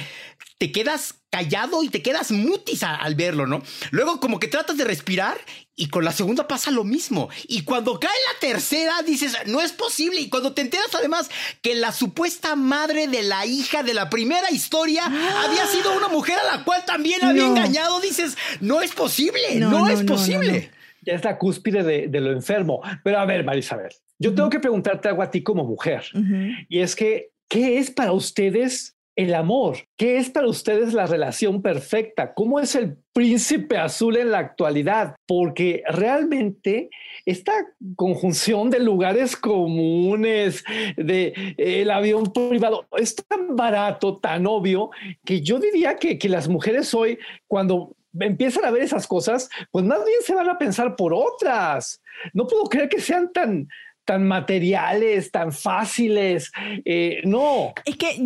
te 0.58 0.70
quedas 0.70 1.14
callado 1.30 1.82
y 1.82 1.88
te 1.88 2.02
quedas 2.02 2.30
mutis 2.30 2.82
al 2.82 3.14
verlo, 3.14 3.46
¿no? 3.46 3.62
Luego 3.90 4.20
como 4.20 4.38
que 4.38 4.48
tratas 4.48 4.76
de 4.76 4.84
respirar 4.84 5.38
y 5.74 5.88
con 5.88 6.04
la 6.04 6.12
segunda 6.12 6.46
pasa 6.46 6.70
lo 6.70 6.84
mismo. 6.84 7.30
Y 7.48 7.62
cuando 7.62 7.98
cae 7.98 8.10
la 8.34 8.38
tercera 8.38 9.00
dices, 9.00 9.34
no 9.46 9.62
es 9.62 9.72
posible. 9.72 10.20
Y 10.20 10.28
cuando 10.28 10.52
te 10.52 10.60
enteras 10.60 10.94
además 10.94 11.30
que 11.62 11.74
la 11.74 11.90
supuesta 11.90 12.54
madre 12.54 13.08
de 13.08 13.22
la 13.22 13.46
hija 13.46 13.82
de 13.82 13.94
la 13.94 14.10
primera 14.10 14.50
historia 14.50 15.06
había 15.06 15.66
sido 15.68 15.96
una 15.96 16.08
mujer 16.08 16.36
a 16.38 16.54
la 16.58 16.64
cual 16.64 16.84
también 16.84 17.24
había 17.24 17.46
engañado, 17.46 17.98
dices, 18.00 18.36
no 18.60 18.82
es 18.82 18.92
posible, 18.92 19.54
no, 19.54 19.88
es 19.88 20.02
posible. 20.02 20.70
Ya 21.00 21.14
es 21.14 21.24
la 21.24 21.38
cúspide 21.38 21.82
de, 21.82 22.20
lo 22.20 22.30
enfermo. 22.30 22.82
Pero 23.02 23.20
a 23.20 23.24
ver, 23.24 23.42
Marisabel, 23.42 23.94
yo 24.18 24.34
tengo 24.34 24.50
que 24.50 24.60
preguntarte 24.60 25.08
algo 25.08 25.22
a 25.22 25.30
ti 25.30 25.42
como 25.42 25.64
mujer. 25.64 26.04
Y 26.68 26.80
es 26.80 26.96
que, 26.96 27.30
¿qué 27.48 27.78
es 27.78 27.90
para 27.90 28.12
ustedes 28.12 28.96
el 29.16 29.34
amor. 29.34 29.78
¿Qué 29.96 30.18
es 30.18 30.28
para 30.30 30.46
ustedes 30.46 30.92
la 30.92 31.06
relación 31.06 31.62
perfecta? 31.62 32.34
¿Cómo 32.34 32.60
es 32.60 32.74
el 32.74 32.98
príncipe 33.14 33.78
azul 33.78 34.16
en 34.18 34.30
la 34.30 34.38
actualidad? 34.38 35.16
Porque 35.26 35.82
realmente 35.88 36.90
esta 37.24 37.52
conjunción 37.96 38.68
de 38.68 38.78
lugares 38.78 39.34
comunes, 39.34 40.64
de 40.98 41.54
el 41.56 41.90
avión 41.90 42.30
privado, 42.30 42.86
es 42.98 43.16
tan 43.16 43.56
barato, 43.56 44.18
tan 44.18 44.46
obvio, 44.46 44.90
que 45.24 45.40
yo 45.40 45.58
diría 45.58 45.96
que, 45.96 46.18
que 46.18 46.28
las 46.28 46.46
mujeres 46.46 46.92
hoy, 46.92 47.18
cuando 47.48 47.96
empiezan 48.20 48.66
a 48.66 48.70
ver 48.70 48.82
esas 48.82 49.06
cosas, 49.06 49.48
pues 49.70 49.84
más 49.84 50.04
bien 50.04 50.18
se 50.22 50.34
van 50.34 50.48
a 50.48 50.58
pensar 50.58 50.94
por 50.94 51.14
otras. 51.14 52.02
No 52.34 52.46
puedo 52.46 52.64
creer 52.64 52.88
que 52.88 53.00
sean 53.00 53.32
tan, 53.32 53.68
tan 54.06 54.26
materiales, 54.26 55.30
tan 55.30 55.52
fáciles. 55.52 56.50
Eh, 56.86 57.20
no. 57.24 57.74
Es 57.84 57.96
que 57.96 58.16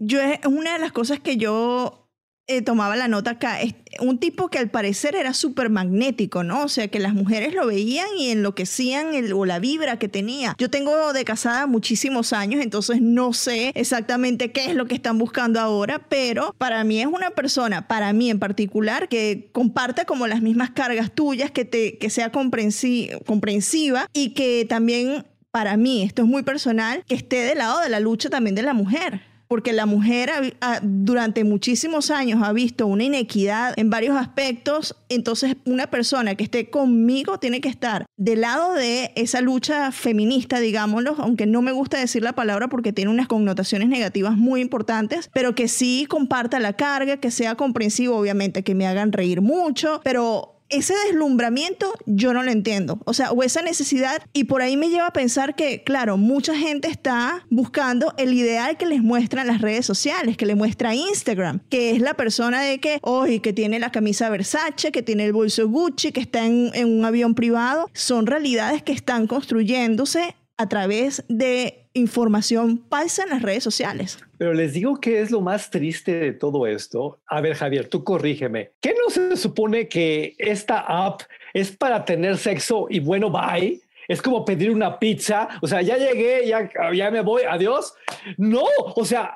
yo 0.00 0.20
es 0.20 0.38
una 0.46 0.74
de 0.74 0.78
las 0.78 0.92
cosas 0.92 1.20
que 1.20 1.36
yo 1.36 2.03
eh, 2.46 2.62
tomaba 2.62 2.96
la 2.96 3.08
nota 3.08 3.32
acá. 3.32 3.58
Un 4.00 4.18
tipo 4.18 4.48
que 4.48 4.58
al 4.58 4.70
parecer 4.70 5.14
era 5.14 5.32
súper 5.34 5.70
magnético, 5.70 6.42
¿no? 6.42 6.64
O 6.64 6.68
sea, 6.68 6.88
que 6.88 6.98
las 6.98 7.14
mujeres 7.14 7.54
lo 7.54 7.66
veían 7.66 8.06
y 8.18 8.30
enloquecían 8.30 9.14
el, 9.14 9.32
o 9.32 9.46
la 9.46 9.58
vibra 9.58 9.98
que 9.98 10.08
tenía. 10.08 10.54
Yo 10.58 10.68
tengo 10.68 11.12
de 11.12 11.24
casada 11.24 11.66
muchísimos 11.66 12.32
años, 12.32 12.62
entonces 12.62 13.00
no 13.00 13.32
sé 13.32 13.72
exactamente 13.74 14.52
qué 14.52 14.66
es 14.66 14.74
lo 14.74 14.86
que 14.86 14.94
están 14.94 15.18
buscando 15.18 15.60
ahora, 15.60 16.00
pero 16.08 16.54
para 16.58 16.84
mí 16.84 17.00
es 17.00 17.06
una 17.06 17.30
persona, 17.30 17.88
para 17.88 18.12
mí 18.12 18.30
en 18.30 18.38
particular, 18.38 19.08
que 19.08 19.48
comparte 19.52 20.04
como 20.04 20.26
las 20.26 20.42
mismas 20.42 20.70
cargas 20.70 21.12
tuyas, 21.12 21.50
que, 21.50 21.64
te, 21.64 21.98
que 21.98 22.10
sea 22.10 22.30
comprensiva 22.30 24.08
y 24.12 24.30
que 24.30 24.66
también, 24.68 25.24
para 25.50 25.76
mí, 25.76 26.02
esto 26.02 26.22
es 26.22 26.28
muy 26.28 26.42
personal, 26.42 27.04
que 27.06 27.14
esté 27.14 27.36
del 27.36 27.58
lado 27.58 27.80
de 27.80 27.88
la 27.88 28.00
lucha 28.00 28.28
también 28.28 28.54
de 28.54 28.62
la 28.62 28.74
mujer 28.74 29.33
porque 29.54 29.72
la 29.72 29.86
mujer 29.86 30.56
durante 30.82 31.44
muchísimos 31.44 32.10
años 32.10 32.42
ha 32.42 32.52
visto 32.52 32.88
una 32.88 33.04
inequidad 33.04 33.72
en 33.76 33.88
varios 33.88 34.16
aspectos, 34.16 34.96
entonces 35.08 35.54
una 35.64 35.86
persona 35.86 36.34
que 36.34 36.42
esté 36.42 36.70
conmigo 36.70 37.38
tiene 37.38 37.60
que 37.60 37.68
estar 37.68 38.04
del 38.16 38.40
lado 38.40 38.72
de 38.74 39.12
esa 39.14 39.40
lucha 39.40 39.92
feminista, 39.92 40.58
digámoslo, 40.58 41.14
aunque 41.18 41.46
no 41.46 41.62
me 41.62 41.70
gusta 41.70 41.98
decir 41.98 42.24
la 42.24 42.32
palabra 42.32 42.66
porque 42.66 42.92
tiene 42.92 43.12
unas 43.12 43.28
connotaciones 43.28 43.88
negativas 43.88 44.36
muy 44.36 44.60
importantes, 44.60 45.30
pero 45.32 45.54
que 45.54 45.68
sí 45.68 46.06
comparta 46.08 46.58
la 46.58 46.72
carga, 46.72 47.18
que 47.18 47.30
sea 47.30 47.54
comprensivo, 47.54 48.16
obviamente, 48.16 48.64
que 48.64 48.74
me 48.74 48.88
hagan 48.88 49.12
reír 49.12 49.40
mucho, 49.40 50.00
pero 50.02 50.53
ese 50.68 50.94
deslumbramiento 51.06 51.92
yo 52.06 52.32
no 52.32 52.42
lo 52.42 52.50
entiendo. 52.50 53.00
O 53.04 53.14
sea, 53.14 53.32
o 53.32 53.42
esa 53.42 53.62
necesidad, 53.62 54.22
y 54.32 54.44
por 54.44 54.62
ahí 54.62 54.76
me 54.76 54.88
lleva 54.88 55.08
a 55.08 55.12
pensar 55.12 55.54
que, 55.54 55.82
claro, 55.82 56.16
mucha 56.16 56.56
gente 56.56 56.88
está 56.88 57.46
buscando 57.50 58.14
el 58.16 58.32
ideal 58.32 58.76
que 58.76 58.86
les 58.86 59.02
muestran 59.02 59.46
las 59.46 59.60
redes 59.60 59.86
sociales, 59.86 60.36
que 60.36 60.46
le 60.46 60.54
muestra 60.54 60.94
Instagram, 60.94 61.60
que 61.68 61.90
es 61.90 62.00
la 62.00 62.14
persona 62.14 62.62
de 62.62 62.80
que, 62.80 62.98
hoy 63.02 63.40
que 63.40 63.52
tiene 63.52 63.78
la 63.78 63.92
camisa 63.92 64.30
Versace, 64.30 64.92
que 64.92 65.02
tiene 65.02 65.24
el 65.26 65.32
bolso 65.32 65.68
Gucci, 65.68 66.12
que 66.12 66.20
está 66.20 66.46
en, 66.46 66.70
en 66.74 66.98
un 66.98 67.04
avión 67.04 67.34
privado. 67.34 67.90
Son 67.92 68.26
realidades 68.26 68.82
que 68.82 68.92
están 68.92 69.26
construyéndose 69.26 70.34
a 70.56 70.68
través 70.68 71.24
de 71.28 71.88
información 71.94 72.84
falsa 72.90 73.22
en 73.24 73.30
las 73.30 73.42
redes 73.42 73.62
sociales. 73.64 74.18
Pero 74.44 74.52
les 74.52 74.74
digo 74.74 75.00
que 75.00 75.22
es 75.22 75.30
lo 75.30 75.40
más 75.40 75.70
triste 75.70 76.12
de 76.16 76.32
todo 76.34 76.66
esto. 76.66 77.18
A 77.28 77.40
ver, 77.40 77.54
Javier, 77.54 77.88
tú 77.88 78.04
corrígeme. 78.04 78.72
¿Qué 78.78 78.92
no 78.92 79.08
se 79.08 79.38
supone 79.38 79.88
que 79.88 80.34
esta 80.36 80.80
app 80.80 81.22
es 81.54 81.74
para 81.74 82.04
tener 82.04 82.36
sexo 82.36 82.86
y 82.90 83.00
bueno, 83.00 83.30
bye? 83.30 83.80
Es 84.06 84.20
como 84.20 84.44
pedir 84.44 84.70
una 84.70 84.98
pizza. 84.98 85.48
O 85.62 85.66
sea, 85.66 85.80
ya 85.80 85.96
llegué, 85.96 86.46
ya, 86.46 86.68
ya 86.92 87.10
me 87.10 87.22
voy, 87.22 87.40
adiós. 87.48 87.94
No, 88.36 88.66
o 88.94 89.06
sea, 89.06 89.34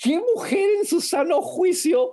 ¿qué 0.00 0.22
mujer 0.36 0.68
en 0.78 0.86
su 0.86 1.00
sano 1.00 1.42
juicio 1.42 2.12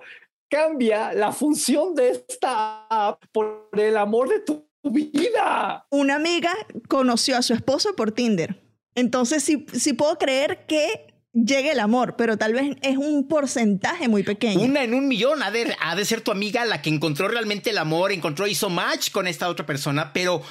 cambia 0.49 1.13
la 1.13 1.31
función 1.31 1.93
de 1.93 2.09
esta 2.09 2.87
app 2.89 3.23
por 3.31 3.69
el 3.73 3.95
amor 3.95 4.27
de 4.27 4.39
tu 4.39 4.67
vida. 4.81 5.85
Una 5.91 6.15
amiga 6.15 6.51
conoció 6.87 7.37
a 7.37 7.43
su 7.43 7.53
esposo 7.53 7.95
por 7.95 8.11
Tinder. 8.11 8.59
Entonces, 8.95 9.43
sí, 9.43 9.67
sí 9.71 9.93
puedo 9.93 10.17
creer 10.17 10.65
que 10.65 11.12
llegue 11.33 11.71
el 11.71 11.79
amor, 11.79 12.15
pero 12.15 12.37
tal 12.37 12.53
vez 12.53 12.75
es 12.81 12.97
un 12.97 13.27
porcentaje 13.27 14.07
muy 14.07 14.23
pequeño. 14.23 14.61
Una 14.61 14.83
en 14.83 14.93
un 14.93 15.07
millón 15.07 15.43
ha 15.43 15.51
de, 15.51 15.75
ha 15.81 15.95
de 15.95 16.05
ser 16.05 16.21
tu 16.21 16.31
amiga 16.31 16.63
la 16.65 16.81
que 16.81 16.89
encontró 16.89 17.27
realmente 17.27 17.71
el 17.71 17.77
amor, 17.77 18.11
encontró, 18.11 18.47
hizo 18.47 18.69
match 18.69 19.11
con 19.11 19.27
esta 19.27 19.49
otra 19.49 19.65
persona, 19.65 20.13
pero 20.13 20.41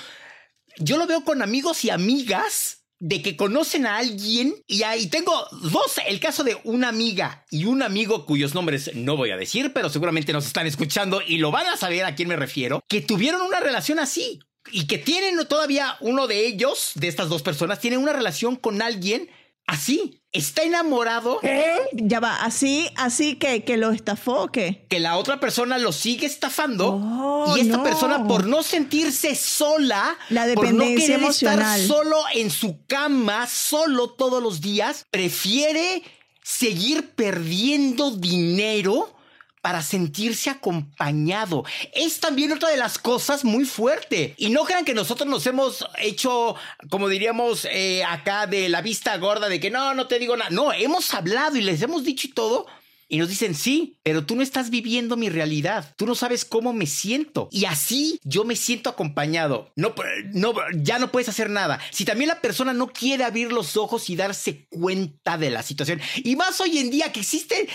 yo 0.78 0.98
lo 0.98 1.06
veo 1.06 1.24
con 1.24 1.42
amigos 1.42 1.84
y 1.84 1.90
amigas 1.90 2.78
de 2.98 3.20
que 3.20 3.36
conocen 3.36 3.84
a 3.84 3.96
alguien 3.96 4.54
y 4.68 4.84
ahí 4.84 5.08
tengo 5.08 5.32
dos, 5.62 5.96
el 6.06 6.20
caso 6.20 6.44
de 6.44 6.56
una 6.62 6.88
amiga 6.88 7.44
y 7.50 7.64
un 7.64 7.82
amigo 7.82 8.26
cuyos 8.26 8.54
nombres 8.54 8.94
no 8.94 9.16
voy 9.16 9.30
a 9.30 9.36
decir, 9.36 9.72
pero 9.72 9.88
seguramente 9.88 10.32
nos 10.32 10.46
están 10.46 10.68
escuchando 10.68 11.20
y 11.26 11.38
lo 11.38 11.50
van 11.50 11.66
a 11.66 11.76
saber 11.76 12.04
a 12.04 12.14
quién 12.14 12.28
me 12.28 12.36
refiero, 12.36 12.80
que 12.88 13.00
tuvieron 13.00 13.40
una 13.42 13.58
relación 13.58 13.98
así 13.98 14.38
y 14.70 14.86
que 14.86 14.98
tienen 14.98 15.36
todavía 15.48 15.96
uno 16.00 16.28
de 16.28 16.46
ellos, 16.46 16.92
de 16.94 17.08
estas 17.08 17.28
dos 17.28 17.42
personas, 17.42 17.80
tiene 17.80 17.98
una 17.98 18.12
relación 18.12 18.54
con 18.54 18.80
alguien 18.80 19.28
así. 19.66 20.18
Está 20.32 20.62
enamorado. 20.62 21.40
¿Qué? 21.40 21.74
Ya 21.92 22.18
va, 22.18 22.36
así, 22.42 22.88
así 22.96 23.36
que, 23.36 23.64
que 23.64 23.76
lo 23.76 23.90
estafó, 23.90 24.48
¿qué? 24.48 24.86
Que 24.88 24.98
la 24.98 25.18
otra 25.18 25.40
persona 25.40 25.76
lo 25.76 25.92
sigue 25.92 26.26
estafando 26.26 26.94
oh, 26.94 27.54
y 27.54 27.60
esta 27.60 27.82
persona 27.82 28.26
por 28.26 28.46
no 28.46 28.62
sentirse 28.62 29.34
sola, 29.34 30.16
la 30.30 30.46
dependencia 30.46 31.18
por 31.18 31.28
no 31.28 31.34
querer 31.34 31.60
estar 31.60 31.78
solo 31.80 32.16
en 32.34 32.50
su 32.50 32.86
cama, 32.86 33.46
solo 33.46 34.10
todos 34.10 34.42
los 34.42 34.62
días, 34.62 35.04
prefiere 35.10 36.02
seguir 36.42 37.10
perdiendo 37.10 38.10
dinero 38.10 39.14
para 39.62 39.80
sentirse 39.80 40.50
acompañado. 40.50 41.64
Es 41.94 42.20
también 42.20 42.52
otra 42.52 42.68
de 42.68 42.76
las 42.76 42.98
cosas 42.98 43.44
muy 43.44 43.64
fuerte. 43.64 44.34
Y 44.36 44.50
no 44.50 44.64
crean 44.64 44.84
que 44.84 44.92
nosotros 44.92 45.28
nos 45.28 45.46
hemos 45.46 45.86
hecho, 45.98 46.56
como 46.90 47.08
diríamos 47.08 47.66
eh, 47.70 48.04
acá, 48.04 48.46
de 48.46 48.68
la 48.68 48.82
vista 48.82 49.16
gorda, 49.16 49.48
de 49.48 49.60
que 49.60 49.70
no, 49.70 49.94
no 49.94 50.08
te 50.08 50.18
digo 50.18 50.36
nada. 50.36 50.50
No, 50.50 50.72
hemos 50.72 51.14
hablado 51.14 51.56
y 51.56 51.62
les 51.62 51.80
hemos 51.80 52.04
dicho 52.04 52.26
y 52.26 52.32
todo. 52.32 52.66
Y 53.08 53.18
nos 53.18 53.28
dicen, 53.28 53.54
sí, 53.54 53.98
pero 54.02 54.24
tú 54.24 54.34
no 54.34 54.42
estás 54.42 54.70
viviendo 54.70 55.18
mi 55.18 55.28
realidad. 55.28 55.94
Tú 55.96 56.06
no 56.06 56.14
sabes 56.14 56.46
cómo 56.46 56.72
me 56.72 56.86
siento. 56.86 57.50
Y 57.52 57.66
así 57.66 58.18
yo 58.24 58.44
me 58.44 58.56
siento 58.56 58.88
acompañado. 58.88 59.70
No, 59.76 59.94
no, 60.32 60.54
ya 60.74 60.98
no 60.98 61.12
puedes 61.12 61.28
hacer 61.28 61.50
nada. 61.50 61.78
Si 61.90 62.06
también 62.06 62.28
la 62.28 62.40
persona 62.40 62.72
no 62.72 62.86
quiere 62.86 63.24
abrir 63.24 63.52
los 63.52 63.76
ojos 63.76 64.08
y 64.08 64.16
darse 64.16 64.66
cuenta 64.70 65.36
de 65.36 65.50
la 65.50 65.62
situación. 65.62 66.00
Y 66.24 66.36
más 66.36 66.58
hoy 66.62 66.78
en 66.78 66.90
día 66.90 67.12
que 67.12 67.20
existe 67.20 67.68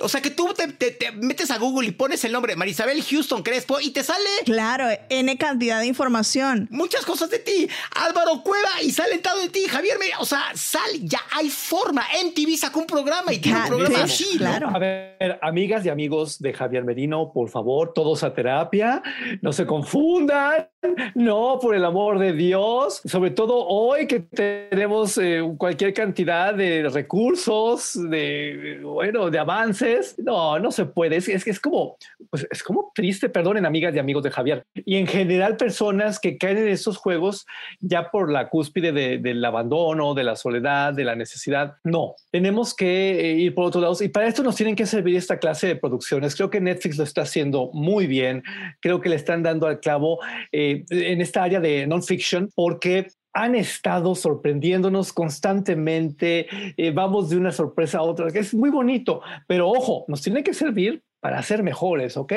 o 0.00 0.08
sea 0.08 0.20
que 0.20 0.30
tú 0.30 0.52
te, 0.54 1.12
metes 1.12 1.50
a 1.50 1.58
Google 1.58 1.88
y 1.88 1.92
pones 1.92 2.24
el 2.24 2.32
nombre 2.32 2.56
Marisabel 2.56 3.02
Houston 3.02 3.42
Crespo 3.42 3.80
y 3.80 3.90
te 3.90 4.02
sale. 4.02 4.28
Claro, 4.44 4.86
N 5.08 5.38
cantidad 5.38 5.80
de 5.80 5.86
información. 5.86 6.66
Muchas 6.70 7.04
cosas 7.04 7.30
de 7.30 7.38
ti. 7.38 7.68
Álvaro 7.94 8.42
Cueva 8.42 8.82
y 8.82 8.90
sale 8.90 9.18
todo 9.18 9.40
de 9.40 9.50
ti. 9.50 9.66
Javier, 9.68 9.96
o 10.18 10.24
sea, 10.24 10.42
sal, 10.54 10.82
ya 11.00 11.20
hay 11.30 11.48
forma. 11.48 12.04
MTV 12.24 12.56
sacó 12.56 12.80
un 12.80 12.86
programa 12.86 13.32
y 13.32 13.38
tiene 13.38 13.60
un 13.60 13.66
programa 13.68 14.04
así. 14.04 14.36
Claro. 14.36 14.70
A 14.74 14.78
ver, 14.78 15.38
amigas 15.42 15.86
y 15.86 15.90
amigos 15.90 16.40
de 16.40 16.52
Javier 16.52 16.84
Merino, 16.84 17.32
por 17.32 17.48
favor, 17.48 17.92
todos 17.94 18.24
a 18.24 18.34
terapia. 18.34 19.02
No 19.42 19.52
se 19.52 19.64
confundan. 19.64 20.68
No, 21.14 21.58
por 21.60 21.74
el 21.74 21.84
amor 21.84 22.18
de 22.18 22.32
Dios. 22.32 23.00
Sobre 23.04 23.30
todo 23.30 23.66
hoy 23.66 24.06
que 24.06 24.20
tenemos 24.20 25.18
eh, 25.18 25.42
cualquier 25.56 25.94
cantidad 25.94 26.54
de 26.54 26.88
recursos, 26.88 27.98
de, 28.10 28.80
bueno, 28.82 29.30
de 29.30 29.38
avances 29.38 30.16
no, 30.18 30.58
no 30.58 30.70
se 30.70 30.86
puede. 30.86 31.16
Es, 31.16 31.28
es, 31.28 31.46
es 31.46 31.60
como, 31.60 31.96
pues 32.30 32.46
es 32.50 32.62
como 32.62 32.92
triste, 32.94 33.28
perdonen 33.28 33.66
amigas 33.66 33.94
y 33.94 33.98
amigos 33.98 34.22
de 34.22 34.30
Javier. 34.30 34.64
Y 34.74 34.96
en 34.96 35.06
general 35.06 35.56
personas 35.56 36.18
que 36.18 36.38
caen 36.38 36.58
en 36.58 36.68
esos 36.68 36.96
juegos 36.96 37.46
ya 37.80 38.10
por 38.10 38.30
la 38.30 38.48
cúspide 38.48 38.92
del 38.92 39.44
abandono, 39.44 40.14
de 40.14 40.24
la 40.24 40.36
soledad, 40.36 40.92
de 40.92 41.04
la 41.04 41.14
necesidad. 41.14 41.74
No, 41.84 42.16
tenemos 42.30 42.74
que 42.74 43.20
eh, 43.20 43.32
ir 43.34 43.54
por 43.54 43.66
otros 43.66 43.82
lados 43.82 44.02
y 44.02 44.08
para 44.08 44.26
esto 44.26 44.42
nos 44.42 44.56
tienen 44.56 44.76
que 44.76 44.86
servir 44.86 45.16
esta 45.16 45.38
clase 45.38 45.66
de 45.66 45.76
producciones. 45.76 46.34
Creo 46.34 46.50
que 46.50 46.60
Netflix 46.60 46.98
lo 46.98 47.04
está 47.04 47.22
haciendo 47.22 47.70
muy 47.72 48.06
bien. 48.06 48.42
Creo 48.80 49.00
que 49.00 49.08
le 49.08 49.16
están 49.16 49.42
dando 49.42 49.66
al 49.66 49.80
clavo 49.80 50.18
eh, 50.52 50.73
en 50.88 51.20
esta 51.20 51.42
área 51.42 51.60
de 51.60 51.86
non-fiction 51.86 52.50
porque 52.54 53.08
han 53.34 53.56
estado 53.56 54.14
sorprendiéndonos 54.14 55.12
constantemente, 55.12 56.46
eh, 56.76 56.92
vamos 56.92 57.30
de 57.30 57.36
una 57.36 57.50
sorpresa 57.50 57.98
a 57.98 58.02
otra, 58.02 58.30
que 58.30 58.38
es 58.38 58.54
muy 58.54 58.70
bonito, 58.70 59.22
pero 59.48 59.68
ojo, 59.68 60.04
nos 60.08 60.22
tiene 60.22 60.44
que 60.44 60.54
servir 60.54 61.02
para 61.24 61.42
ser 61.42 61.62
mejores, 61.62 62.18
¿ok? 62.18 62.34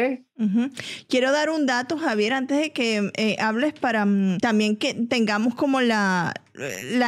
Quiero 1.10 1.34
dar 1.34 1.50
un 1.50 1.66
dato, 1.66 1.98
Javier, 1.98 2.32
antes 2.32 2.58
de 2.58 2.72
que 2.72 3.12
eh, 3.18 3.36
hables 3.38 3.74
para 3.74 4.06
mm, 4.06 4.38
también 4.38 4.78
que 4.78 4.94
tengamos 4.94 5.56
como 5.56 5.82
la, 5.82 6.34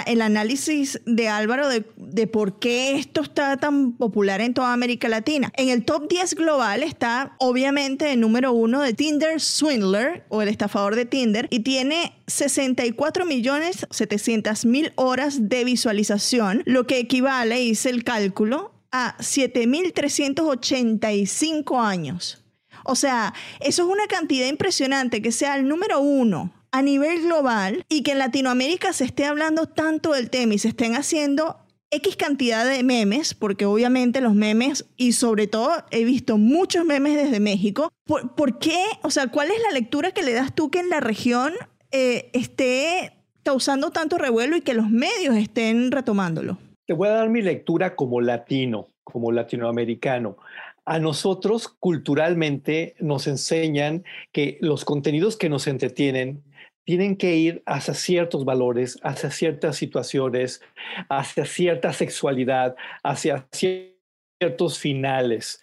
el 0.05 0.21
análisis 0.21 0.99
de 1.05 1.29
Álvaro 1.29 1.69
de, 1.69 1.85
de, 1.95 2.27
por 2.27 2.59
qué 2.59 2.97
esto 2.97 3.21
está 3.21 3.55
tan 3.55 3.93
popular 3.93 4.41
en 4.41 4.53
toda 4.53 4.73
América 4.73 5.07
Latina. 5.07 5.53
En 5.55 5.69
el 5.69 5.85
top 5.85 6.09
10 6.09 6.35
global 6.35 6.83
está 6.83 7.37
obviamente 7.37 8.11
el 8.11 8.19
número 8.19 8.51
uno 8.51 8.81
de 8.81 8.93
Tinder 8.93 9.39
Swindler 9.39 10.25
o 10.27 10.41
el 10.41 10.49
estafador 10.49 10.97
de 10.97 11.05
Tinder 11.05 11.47
y 11.49 11.61
tiene 11.61 12.11
64 12.27 13.25
millones 13.25 13.87
700 13.89 14.65
mil 14.65 14.91
horas 14.95 15.47
de 15.47 15.63
visualización, 15.63 16.61
lo 16.65 16.85
que 16.87 16.99
equivale, 16.99 17.63
hice 17.63 17.89
el 17.89 18.03
cálculo, 18.03 18.73
a 18.91 19.15
7.385 19.19 21.83
años. 21.83 22.43
O 22.85 22.95
sea, 22.95 23.33
eso 23.59 23.83
es 23.83 23.89
una 23.89 24.07
cantidad 24.07 24.47
impresionante 24.47 25.21
que 25.21 25.31
sea 25.31 25.55
el 25.55 25.67
número 25.67 25.99
uno 25.99 26.51
a 26.71 26.81
nivel 26.81 27.23
global 27.23 27.85
y 27.89 28.03
que 28.03 28.11
en 28.11 28.19
Latinoamérica 28.19 28.93
se 28.93 29.05
esté 29.05 29.25
hablando 29.25 29.67
tanto 29.67 30.13
del 30.13 30.29
tema 30.29 30.53
y 30.53 30.59
se 30.59 30.69
estén 30.69 30.95
haciendo 30.95 31.57
X 31.91 32.15
cantidad 32.15 32.65
de 32.65 32.83
memes, 32.83 33.33
porque 33.33 33.65
obviamente 33.65 34.21
los 34.21 34.35
memes, 34.35 34.85
y 34.95 35.13
sobre 35.13 35.47
todo 35.47 35.71
he 35.89 36.03
visto 36.03 36.37
muchos 36.37 36.85
memes 36.85 37.15
desde 37.15 37.39
México. 37.39 37.91
¿Por, 38.05 38.59
qué? 38.59 38.83
O 39.01 39.09
sea, 39.09 39.27
¿cuál 39.27 39.49
es 39.49 39.61
la 39.63 39.71
lectura 39.71 40.11
que 40.11 40.21
le 40.21 40.33
das 40.33 40.53
tú 40.53 40.69
que 40.69 40.79
en 40.79 40.89
la 40.89 40.99
región 40.99 41.53
eh, 41.91 42.29
esté 42.33 43.13
causando 43.43 43.89
tanto 43.89 44.19
revuelo 44.19 44.55
y 44.55 44.61
que 44.61 44.75
los 44.75 44.89
medios 44.89 45.35
estén 45.35 45.91
retomándolo? 45.91 46.59
Te 46.89 46.95
voy 46.95 47.07
a 47.07 47.11
dar 47.11 47.29
mi 47.29 47.43
lectura 47.43 47.95
como 47.95 48.19
latino, 48.19 48.87
como 49.03 49.31
latinoamericano. 49.31 50.37
A 50.85 50.97
nosotros 50.97 51.67
culturalmente 51.67 52.95
nos 52.97 53.27
enseñan 53.27 54.03
que 54.31 54.57
los 54.59 54.85
contenidos 54.85 55.37
que 55.37 55.49
nos 55.49 55.67
entretienen 55.67 56.41
tienen 56.85 57.15
que 57.15 57.35
ir 57.35 57.61
hacia 57.67 57.93
ciertos 57.93 58.43
valores, 58.43 58.97
hacia 59.03 59.29
ciertas 59.29 59.75
situaciones, 59.75 60.63
hacia 61.09 61.45
cierta 61.45 61.93
sexualidad, 61.93 62.75
hacia 63.03 63.47
ciertos 63.51 64.79
finales. 64.79 65.61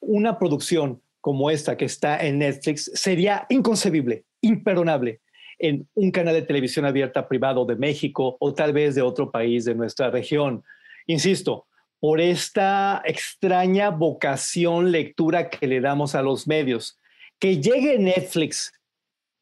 Una 0.00 0.38
producción 0.38 1.00
como 1.22 1.48
esta 1.48 1.78
que 1.78 1.86
está 1.86 2.18
en 2.22 2.40
Netflix 2.40 2.90
sería 2.92 3.46
inconcebible, 3.48 4.26
imperdonable 4.42 5.20
en 5.58 5.88
un 5.94 6.10
canal 6.10 6.34
de 6.34 6.42
televisión 6.42 6.84
abierta 6.84 7.28
privado 7.28 7.64
de 7.64 7.76
México 7.76 8.36
o 8.40 8.54
tal 8.54 8.72
vez 8.72 8.94
de 8.94 9.02
otro 9.02 9.30
país 9.30 9.64
de 9.64 9.74
nuestra 9.74 10.10
región. 10.10 10.62
Insisto, 11.06 11.66
por 12.00 12.20
esta 12.20 13.02
extraña 13.04 13.90
vocación 13.90 14.92
lectura 14.92 15.48
que 15.50 15.66
le 15.66 15.80
damos 15.80 16.14
a 16.14 16.22
los 16.22 16.46
medios. 16.46 16.98
Que 17.38 17.60
llegue 17.60 17.98
Netflix 17.98 18.72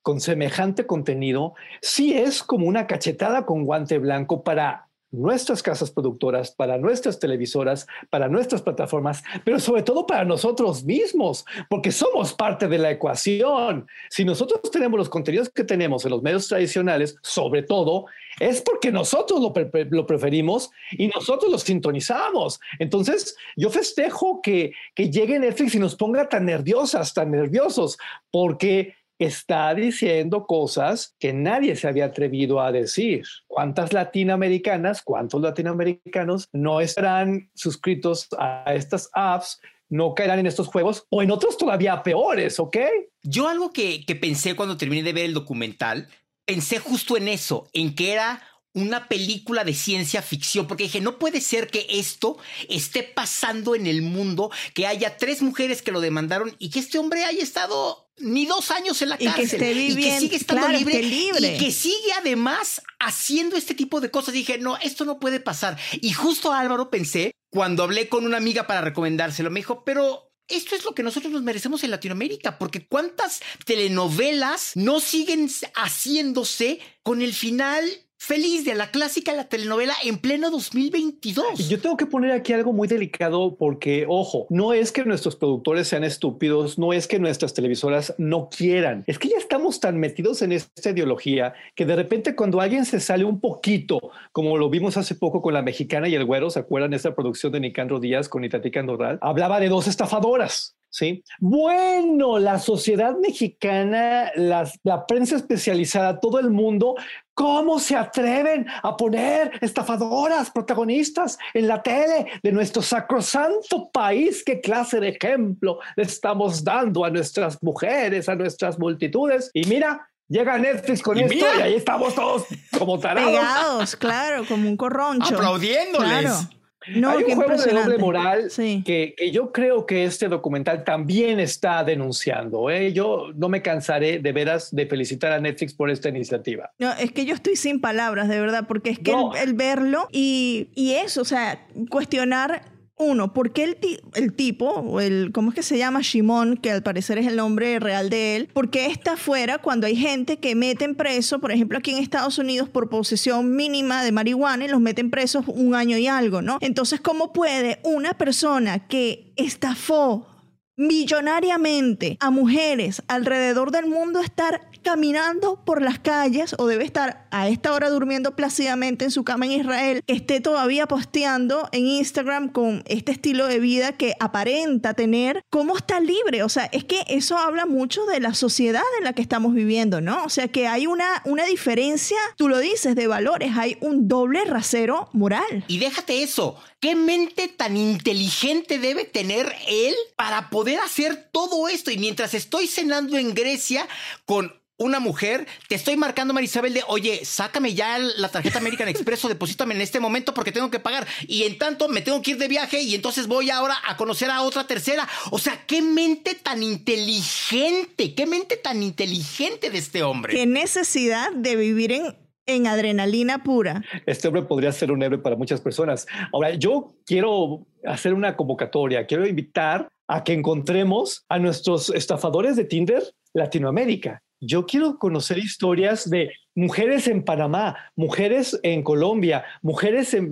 con 0.02 0.20
semejante 0.20 0.86
contenido, 0.86 1.54
sí 1.80 2.12
es 2.12 2.42
como 2.42 2.66
una 2.66 2.86
cachetada 2.86 3.46
con 3.46 3.64
guante 3.64 3.98
blanco 3.98 4.44
para 4.44 4.88
nuestras 5.14 5.62
casas 5.62 5.90
productoras, 5.90 6.50
para 6.50 6.78
nuestras 6.78 7.18
televisoras, 7.18 7.86
para 8.10 8.28
nuestras 8.28 8.62
plataformas, 8.62 9.22
pero 9.44 9.58
sobre 9.60 9.82
todo 9.82 10.06
para 10.06 10.24
nosotros 10.24 10.84
mismos, 10.84 11.44
porque 11.68 11.92
somos 11.92 12.32
parte 12.32 12.68
de 12.68 12.78
la 12.78 12.90
ecuación. 12.90 13.86
Si 14.10 14.24
nosotros 14.24 14.70
tenemos 14.70 14.98
los 14.98 15.08
contenidos 15.08 15.48
que 15.48 15.64
tenemos 15.64 16.04
en 16.04 16.10
los 16.10 16.22
medios 16.22 16.48
tradicionales, 16.48 17.16
sobre 17.22 17.62
todo, 17.62 18.06
es 18.40 18.60
porque 18.62 18.90
nosotros 18.90 19.40
lo, 19.40 19.52
lo 19.90 20.06
preferimos 20.06 20.70
y 20.92 21.08
nosotros 21.08 21.50
lo 21.50 21.58
sintonizamos. 21.58 22.60
Entonces, 22.78 23.36
yo 23.56 23.70
festejo 23.70 24.40
que, 24.42 24.72
que 24.94 25.10
llegue 25.10 25.38
Netflix 25.38 25.74
y 25.74 25.78
nos 25.78 25.94
ponga 25.94 26.28
tan 26.28 26.46
nerviosas, 26.46 27.14
tan 27.14 27.30
nerviosos, 27.30 27.96
porque 28.30 28.96
está 29.18 29.74
diciendo 29.74 30.46
cosas 30.46 31.14
que 31.18 31.32
nadie 31.32 31.76
se 31.76 31.88
había 31.88 32.06
atrevido 32.06 32.60
a 32.60 32.72
decir. 32.72 33.24
¿Cuántas 33.46 33.92
latinoamericanas, 33.92 35.02
cuántos 35.02 35.40
latinoamericanos 35.40 36.48
no 36.52 36.80
estarán 36.80 37.50
suscritos 37.54 38.28
a 38.38 38.74
estas 38.74 39.08
apps? 39.12 39.60
no 39.90 40.14
caerán 40.14 40.40
en 40.40 40.46
estos 40.46 40.66
juegos 40.68 41.06
o 41.10 41.22
en 41.22 41.30
otros 41.30 41.56
todavía 41.56 42.02
peores, 42.02 42.58
¿ok? 42.58 42.78
Yo 43.22 43.48
algo 43.48 43.70
que, 43.70 44.04
que 44.04 44.16
pensé 44.16 44.56
cuando 44.56 44.78
terminé 44.78 45.02
de 45.02 45.12
ver 45.12 45.26
el 45.26 45.34
documental, 45.34 46.08
pensé 46.44 46.78
justo 46.78 47.16
en 47.16 47.28
eso, 47.28 47.68
en 47.72 47.94
que 47.94 48.12
era 48.12 48.42
una 48.74 49.08
película 49.08 49.64
de 49.64 49.72
ciencia 49.72 50.20
ficción, 50.20 50.66
porque 50.66 50.84
dije, 50.84 51.00
no 51.00 51.18
puede 51.18 51.40
ser 51.40 51.68
que 51.68 51.86
esto 51.88 52.36
esté 52.68 53.04
pasando 53.04 53.74
en 53.74 53.86
el 53.86 54.02
mundo, 54.02 54.50
que 54.74 54.86
haya 54.86 55.16
tres 55.16 55.42
mujeres 55.42 55.80
que 55.80 55.92
lo 55.92 56.00
demandaron 56.00 56.54
y 56.58 56.70
que 56.70 56.80
este 56.80 56.98
hombre 56.98 57.24
haya 57.24 57.42
estado 57.42 58.10
ni 58.18 58.46
dos 58.46 58.70
años 58.70 59.00
en 59.02 59.10
la 59.10 59.18
cárcel. 59.18 59.44
Y 59.44 59.48
que 59.48 59.56
esté 59.56 59.74
viviendo, 59.74 60.00
y 60.00 60.04
que 60.04 60.20
sigue 60.20 60.36
estando 60.36 60.68
libre, 60.68 61.56
Y 61.56 61.58
que 61.58 61.72
sigue 61.72 62.12
además 62.18 62.82
haciendo 62.98 63.56
este 63.56 63.74
tipo 63.74 64.00
de 64.00 64.10
cosas. 64.10 64.34
dije, 64.34 64.58
no, 64.58 64.76
esto 64.78 65.04
no 65.04 65.18
puede 65.18 65.40
pasar. 65.40 65.78
Y 66.00 66.12
justo 66.12 66.52
Álvaro 66.52 66.90
pensé, 66.90 67.32
cuando 67.50 67.84
hablé 67.84 68.08
con 68.08 68.26
una 68.26 68.36
amiga 68.36 68.66
para 68.66 68.80
recomendárselo, 68.80 69.50
me 69.50 69.60
dijo, 69.60 69.84
pero 69.84 70.32
esto 70.48 70.74
es 70.74 70.84
lo 70.84 70.94
que 70.94 71.02
nosotros 71.02 71.32
nos 71.32 71.42
merecemos 71.42 71.84
en 71.84 71.90
Latinoamérica, 71.90 72.58
porque 72.58 72.86
cuántas 72.86 73.40
telenovelas 73.64 74.72
no 74.74 75.00
siguen 75.00 75.48
haciéndose 75.74 76.80
con 77.02 77.22
el 77.22 77.32
final 77.32 78.03
feliz 78.24 78.64
de 78.64 78.74
la 78.74 78.90
clásica 78.90 79.34
la 79.34 79.44
telenovela 79.44 79.92
en 80.02 80.16
pleno 80.16 80.50
2022. 80.50 81.68
Yo 81.68 81.78
tengo 81.78 81.98
que 81.98 82.06
poner 82.06 82.32
aquí 82.32 82.54
algo 82.54 82.72
muy 82.72 82.88
delicado 82.88 83.54
porque, 83.56 84.06
ojo, 84.08 84.46
no 84.48 84.72
es 84.72 84.92
que 84.92 85.04
nuestros 85.04 85.36
productores 85.36 85.88
sean 85.88 86.04
estúpidos, 86.04 86.78
no 86.78 86.94
es 86.94 87.06
que 87.06 87.18
nuestras 87.18 87.52
televisoras 87.52 88.14
no 88.16 88.48
quieran, 88.48 89.04
es 89.06 89.18
que 89.18 89.28
ya 89.28 89.36
estamos 89.36 89.78
tan 89.78 89.98
metidos 89.98 90.40
en 90.40 90.52
esta 90.52 90.90
ideología 90.90 91.52
que 91.74 91.84
de 91.84 91.96
repente 91.96 92.34
cuando 92.34 92.62
alguien 92.62 92.86
se 92.86 92.98
sale 92.98 93.26
un 93.26 93.40
poquito, 93.40 94.00
como 94.32 94.56
lo 94.56 94.70
vimos 94.70 94.96
hace 94.96 95.14
poco 95.14 95.42
con 95.42 95.52
la 95.52 95.60
mexicana 95.60 96.08
y 96.08 96.14
el 96.14 96.24
güero, 96.24 96.48
¿se 96.48 96.60
acuerdan 96.60 96.94
esta 96.94 97.14
producción 97.14 97.52
de 97.52 97.60
Nicandro 97.60 98.00
Díaz 98.00 98.30
con 98.30 98.42
Itati 98.42 98.70
Candoral? 98.70 99.18
Hablaba 99.20 99.60
de 99.60 99.68
dos 99.68 99.86
estafadoras. 99.86 100.76
¿Sí? 100.94 101.24
Bueno, 101.40 102.38
la 102.38 102.60
sociedad 102.60 103.16
mexicana, 103.16 104.30
la 104.36 105.06
prensa 105.08 105.34
especializada, 105.34 106.20
todo 106.20 106.38
el 106.38 106.50
mundo, 106.50 106.94
¿cómo 107.34 107.80
se 107.80 107.96
atreven 107.96 108.66
a 108.80 108.96
poner 108.96 109.50
estafadoras 109.60 110.52
protagonistas 110.52 111.36
en 111.52 111.66
la 111.66 111.82
tele 111.82 112.26
de 112.44 112.52
nuestro 112.52 112.80
sacrosanto 112.80 113.90
país? 113.92 114.44
¿Qué 114.44 114.60
clase 114.60 115.00
de 115.00 115.08
ejemplo 115.08 115.80
le 115.96 116.04
estamos 116.04 116.62
dando 116.62 117.04
a 117.04 117.10
nuestras 117.10 117.60
mujeres, 117.60 118.28
a 118.28 118.36
nuestras 118.36 118.78
multitudes? 118.78 119.50
Y 119.52 119.66
mira, 119.66 120.08
Llega 120.26 120.56
Netflix 120.56 121.02
con 121.02 121.18
esto 121.18 121.34
y 121.58 121.60
ahí 121.60 121.74
estamos 121.74 122.14
todos 122.14 122.46
como 122.78 122.98
tarados. 122.98 123.30
Pegados, 123.30 123.96
claro, 123.96 124.46
como 124.46 124.70
un 124.70 124.76
corroncho. 124.78 125.34
Aplaudiéndoles. 125.34 126.48
No, 126.88 127.10
Hay 127.10 127.24
un 127.24 127.34
juego 127.34 127.56
de 127.56 127.72
doble 127.72 127.98
moral 127.98 128.50
que, 128.84 129.14
yo 129.32 129.52
creo 129.52 129.86
que 129.86 130.04
este 130.04 130.28
documental 130.28 130.84
también 130.84 131.40
está 131.40 131.84
denunciando. 131.84 132.70
¿eh? 132.70 132.92
Yo 132.92 133.32
no 133.34 133.48
me 133.48 133.62
cansaré 133.62 134.18
de 134.18 134.32
veras 134.32 134.74
de 134.74 134.86
felicitar 134.86 135.32
a 135.32 135.40
Netflix 135.40 135.74
por 135.74 135.90
esta 135.90 136.08
iniciativa. 136.08 136.70
No, 136.78 136.92
es 136.92 137.12
que 137.12 137.24
yo 137.24 137.34
estoy 137.34 137.56
sin 137.56 137.80
palabras, 137.80 138.28
de 138.28 138.40
verdad, 138.40 138.66
porque 138.68 138.90
es 138.90 138.98
que 138.98 139.14
el, 139.42 139.54
verlo 139.54 140.08
y, 140.12 140.68
y 140.74 140.92
eso, 140.94 141.22
o 141.22 141.24
sea, 141.24 141.66
cuestionar 141.90 142.73
uno, 142.96 143.32
¿por 143.32 143.52
qué 143.52 143.76
el, 144.14 144.32
tipo, 144.34 144.66
o 144.66 145.00
el, 145.00 145.32
¿cómo 145.32 145.50
es 145.50 145.54
que 145.54 145.62
se 145.62 145.76
llama? 145.78 146.00
Shimon, 146.02 146.56
que 146.56 146.70
al 146.70 146.82
parecer 146.82 147.18
es 147.18 147.26
el 147.26 147.36
nombre 147.36 147.80
real 147.80 148.08
de 148.08 148.36
él, 148.36 148.48
¿por 148.52 148.70
qué 148.70 148.86
está 148.86 149.14
afuera 149.14 149.58
cuando 149.58 149.86
hay 149.86 149.96
gente 149.96 150.38
que 150.38 150.54
meten 150.54 150.94
preso, 150.94 151.40
por 151.40 151.50
ejemplo, 151.50 151.78
aquí 151.78 151.90
en 151.90 151.98
Estados 151.98 152.38
Unidos, 152.38 152.68
por 152.68 152.88
posesión 152.88 153.56
mínima 153.56 154.04
de 154.04 154.12
marihuana 154.12 154.64
y 154.64 154.68
los 154.68 154.80
meten 154.80 155.10
presos 155.10 155.44
un 155.48 155.74
año 155.74 155.98
y 155.98 156.06
algo, 156.06 156.40
¿no? 156.40 156.58
Entonces, 156.60 157.00
¿cómo 157.00 157.32
puede 157.32 157.80
una 157.82 158.14
persona 158.14 158.86
que 158.86 159.32
estafó 159.36 160.28
millonariamente 160.76 162.16
a 162.20 162.30
mujeres 162.30 163.02
alrededor 163.08 163.70
del 163.70 163.86
mundo 163.86 164.20
estar 164.20 164.60
caminando 164.84 165.60
por 165.64 165.82
las 165.82 165.98
calles 165.98 166.54
o 166.58 166.66
debe 166.66 166.84
estar 166.84 167.26
a 167.32 167.48
esta 167.48 167.72
hora 167.72 167.90
durmiendo 167.90 168.36
plácidamente 168.36 169.06
en 169.06 169.10
su 169.10 169.24
cama 169.24 169.46
en 169.46 169.52
Israel, 169.52 170.04
esté 170.06 170.40
todavía 170.40 170.86
posteando 170.86 171.68
en 171.72 171.86
Instagram 171.86 172.50
con 172.50 172.84
este 172.86 173.10
estilo 173.10 173.48
de 173.48 173.58
vida 173.58 173.92
que 173.92 174.14
aparenta 174.20 174.94
tener, 174.94 175.42
¿cómo 175.50 175.76
está 175.76 175.98
libre? 175.98 176.44
O 176.44 176.48
sea, 176.48 176.66
es 176.66 176.84
que 176.84 177.02
eso 177.08 177.36
habla 177.36 177.66
mucho 177.66 178.04
de 178.06 178.20
la 178.20 178.34
sociedad 178.34 178.82
en 178.98 179.04
la 179.04 179.14
que 179.14 179.22
estamos 179.22 179.54
viviendo, 179.54 180.00
¿no? 180.00 180.22
O 180.24 180.28
sea, 180.28 180.46
que 180.48 180.68
hay 180.68 180.86
una, 180.86 181.22
una 181.24 181.44
diferencia, 181.44 182.18
tú 182.36 182.48
lo 182.48 182.58
dices, 182.58 182.94
de 182.94 183.06
valores, 183.06 183.56
hay 183.56 183.78
un 183.80 184.06
doble 184.06 184.44
rasero 184.44 185.08
moral. 185.12 185.64
Y 185.66 185.78
déjate 185.78 186.22
eso, 186.22 186.56
¿qué 186.78 186.94
mente 186.94 187.48
tan 187.48 187.76
inteligente 187.76 188.78
debe 188.78 189.04
tener 189.04 189.52
él 189.66 189.94
para 190.16 190.50
poder 190.50 190.78
hacer 190.80 191.30
todo 191.32 191.68
esto? 191.68 191.90
Y 191.90 191.98
mientras 191.98 192.34
estoy 192.34 192.66
cenando 192.66 193.16
en 193.16 193.34
Grecia 193.34 193.88
con 194.26 194.52
una 194.76 195.00
mujer, 195.00 195.46
te 195.68 195.76
estoy 195.76 195.96
marcando, 195.96 196.34
Marisabel, 196.34 196.74
de, 196.74 196.82
oye, 196.88 197.24
sácame 197.24 197.74
ya 197.74 197.98
la 197.98 198.28
tarjeta 198.28 198.58
American 198.58 198.88
Express 198.88 199.24
o 199.24 199.28
deposítame 199.28 199.74
en 199.74 199.80
este 199.80 200.00
momento 200.00 200.34
porque 200.34 200.52
tengo 200.52 200.70
que 200.70 200.80
pagar. 200.80 201.06
Y 201.26 201.44
en 201.44 201.58
tanto 201.58 201.88
me 201.88 202.00
tengo 202.00 202.20
que 202.22 202.32
ir 202.32 202.38
de 202.38 202.48
viaje 202.48 202.80
y 202.80 202.94
entonces 202.94 203.26
voy 203.26 203.50
ahora 203.50 203.76
a 203.86 203.96
conocer 203.96 204.30
a 204.30 204.42
otra 204.42 204.66
tercera. 204.66 205.08
O 205.30 205.38
sea, 205.38 205.64
qué 205.66 205.80
mente 205.80 206.34
tan 206.34 206.62
inteligente, 206.62 208.14
qué 208.14 208.26
mente 208.26 208.56
tan 208.56 208.82
inteligente 208.82 209.70
de 209.70 209.78
este 209.78 210.02
hombre. 210.02 210.34
Qué 210.34 210.46
necesidad 210.46 211.30
de 211.32 211.56
vivir 211.56 211.92
en 211.92 212.24
en 212.46 212.66
adrenalina 212.66 213.42
pura. 213.42 213.82
Este 214.06 214.28
hombre 214.28 214.42
podría 214.42 214.72
ser 214.72 214.92
un 214.92 215.02
héroe 215.02 215.18
para 215.18 215.36
muchas 215.36 215.60
personas. 215.60 216.06
Ahora, 216.32 216.54
yo 216.54 216.94
quiero 217.06 217.66
hacer 217.86 218.14
una 218.14 218.36
convocatoria, 218.36 219.06
quiero 219.06 219.26
invitar 219.26 219.88
a 220.06 220.24
que 220.24 220.32
encontremos 220.32 221.24
a 221.28 221.38
nuestros 221.38 221.90
estafadores 221.90 222.56
de 222.56 222.64
Tinder 222.64 223.02
Latinoamérica. 223.32 224.22
Yo 224.40 224.66
quiero 224.66 224.98
conocer 224.98 225.38
historias 225.38 226.08
de 226.08 226.30
mujeres 226.54 227.08
en 227.08 227.24
Panamá, 227.24 227.76
mujeres 227.96 228.58
en 228.62 228.82
Colombia, 228.82 229.44
mujeres 229.62 230.14
en, 230.14 230.30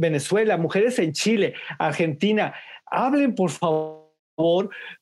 Venezuela, 0.00 0.56
mujeres 0.56 0.98
en 0.98 1.12
Chile, 1.12 1.54
Argentina. 1.78 2.54
Hablen, 2.86 3.34
por 3.34 3.50
favor 3.50 4.04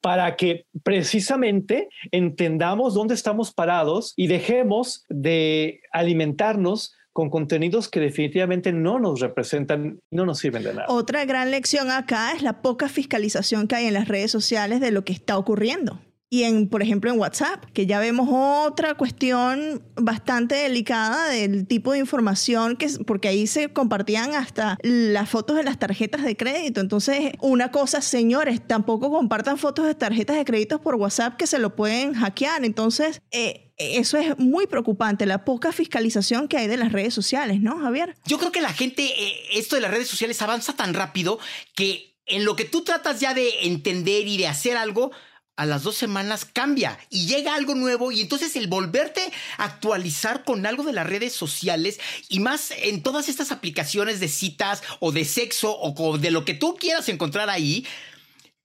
para 0.02 0.36
que 0.36 0.66
precisamente 0.82 1.88
entendamos 2.10 2.92
dónde 2.92 3.14
estamos 3.14 3.50
parados 3.50 4.12
y 4.14 4.26
dejemos 4.26 5.06
de 5.08 5.80
alimentarnos 5.90 6.94
con 7.14 7.30
contenidos 7.30 7.88
que 7.88 8.00
definitivamente 8.00 8.72
no 8.72 8.98
nos 8.98 9.20
representan, 9.20 10.00
no 10.10 10.26
nos 10.26 10.38
sirven 10.38 10.64
de 10.64 10.74
nada. 10.74 10.86
Otra 10.88 11.24
gran 11.24 11.50
lección 11.50 11.90
acá 11.90 12.32
es 12.32 12.42
la 12.42 12.62
poca 12.62 12.88
fiscalización 12.88 13.68
que 13.68 13.76
hay 13.76 13.86
en 13.86 13.94
las 13.94 14.08
redes 14.08 14.30
sociales 14.30 14.80
de 14.80 14.90
lo 14.90 15.04
que 15.04 15.12
está 15.12 15.36
ocurriendo 15.38 15.98
y 16.32 16.44
en, 16.44 16.66
por 16.66 16.82
ejemplo, 16.82 17.10
en 17.10 17.18
WhatsApp, 17.18 17.62
que 17.74 17.84
ya 17.84 18.00
vemos 18.00 18.26
otra 18.32 18.94
cuestión 18.94 19.82
bastante 19.96 20.54
delicada 20.54 21.28
del 21.28 21.66
tipo 21.66 21.92
de 21.92 21.98
información 21.98 22.78
que, 22.78 22.88
porque 23.06 23.28
ahí 23.28 23.46
se 23.46 23.70
compartían 23.70 24.34
hasta 24.34 24.78
las 24.80 25.28
fotos 25.28 25.56
de 25.56 25.62
las 25.62 25.78
tarjetas 25.78 26.24
de 26.24 26.34
crédito. 26.34 26.80
Entonces, 26.80 27.32
una 27.42 27.70
cosa, 27.70 28.00
señores, 28.00 28.66
tampoco 28.66 29.10
compartan 29.10 29.58
fotos 29.58 29.84
de 29.84 29.94
tarjetas 29.94 30.36
de 30.36 30.46
crédito 30.46 30.80
por 30.80 30.94
WhatsApp 30.94 31.36
que 31.36 31.46
se 31.46 31.58
lo 31.58 31.76
pueden 31.76 32.14
hackear. 32.14 32.64
Entonces, 32.64 33.20
eh, 33.30 33.74
eso 33.76 34.16
es 34.16 34.38
muy 34.38 34.66
preocupante, 34.66 35.26
la 35.26 35.44
poca 35.44 35.70
fiscalización 35.70 36.48
que 36.48 36.56
hay 36.56 36.66
de 36.66 36.78
las 36.78 36.92
redes 36.92 37.12
sociales, 37.12 37.60
¿no, 37.60 37.78
Javier? 37.78 38.16
Yo 38.24 38.38
creo 38.38 38.52
que 38.52 38.62
la 38.62 38.72
gente, 38.72 39.04
eh, 39.04 39.34
esto 39.52 39.76
de 39.76 39.82
las 39.82 39.90
redes 39.90 40.08
sociales 40.08 40.40
avanza 40.40 40.72
tan 40.72 40.94
rápido 40.94 41.38
que 41.74 42.12
en 42.24 42.46
lo 42.46 42.56
que 42.56 42.64
tú 42.64 42.84
tratas 42.84 43.20
ya 43.20 43.34
de 43.34 43.50
entender 43.64 44.26
y 44.26 44.38
de 44.38 44.46
hacer 44.46 44.78
algo, 44.78 45.10
a 45.56 45.66
las 45.66 45.82
dos 45.82 45.96
semanas 45.96 46.44
cambia 46.44 46.98
y 47.10 47.26
llega 47.26 47.54
algo 47.54 47.74
nuevo 47.74 48.10
y 48.10 48.20
entonces 48.20 48.56
el 48.56 48.68
volverte 48.68 49.32
a 49.58 49.64
actualizar 49.64 50.44
con 50.44 50.64
algo 50.66 50.82
de 50.82 50.92
las 50.92 51.06
redes 51.06 51.32
sociales 51.34 52.00
y 52.28 52.40
más 52.40 52.70
en 52.70 53.02
todas 53.02 53.28
estas 53.28 53.52
aplicaciones 53.52 54.20
de 54.20 54.28
citas 54.28 54.82
o 55.00 55.12
de 55.12 55.24
sexo 55.24 55.78
o 55.78 56.18
de 56.18 56.30
lo 56.30 56.44
que 56.44 56.54
tú 56.54 56.76
quieras 56.76 57.08
encontrar 57.08 57.50
ahí, 57.50 57.86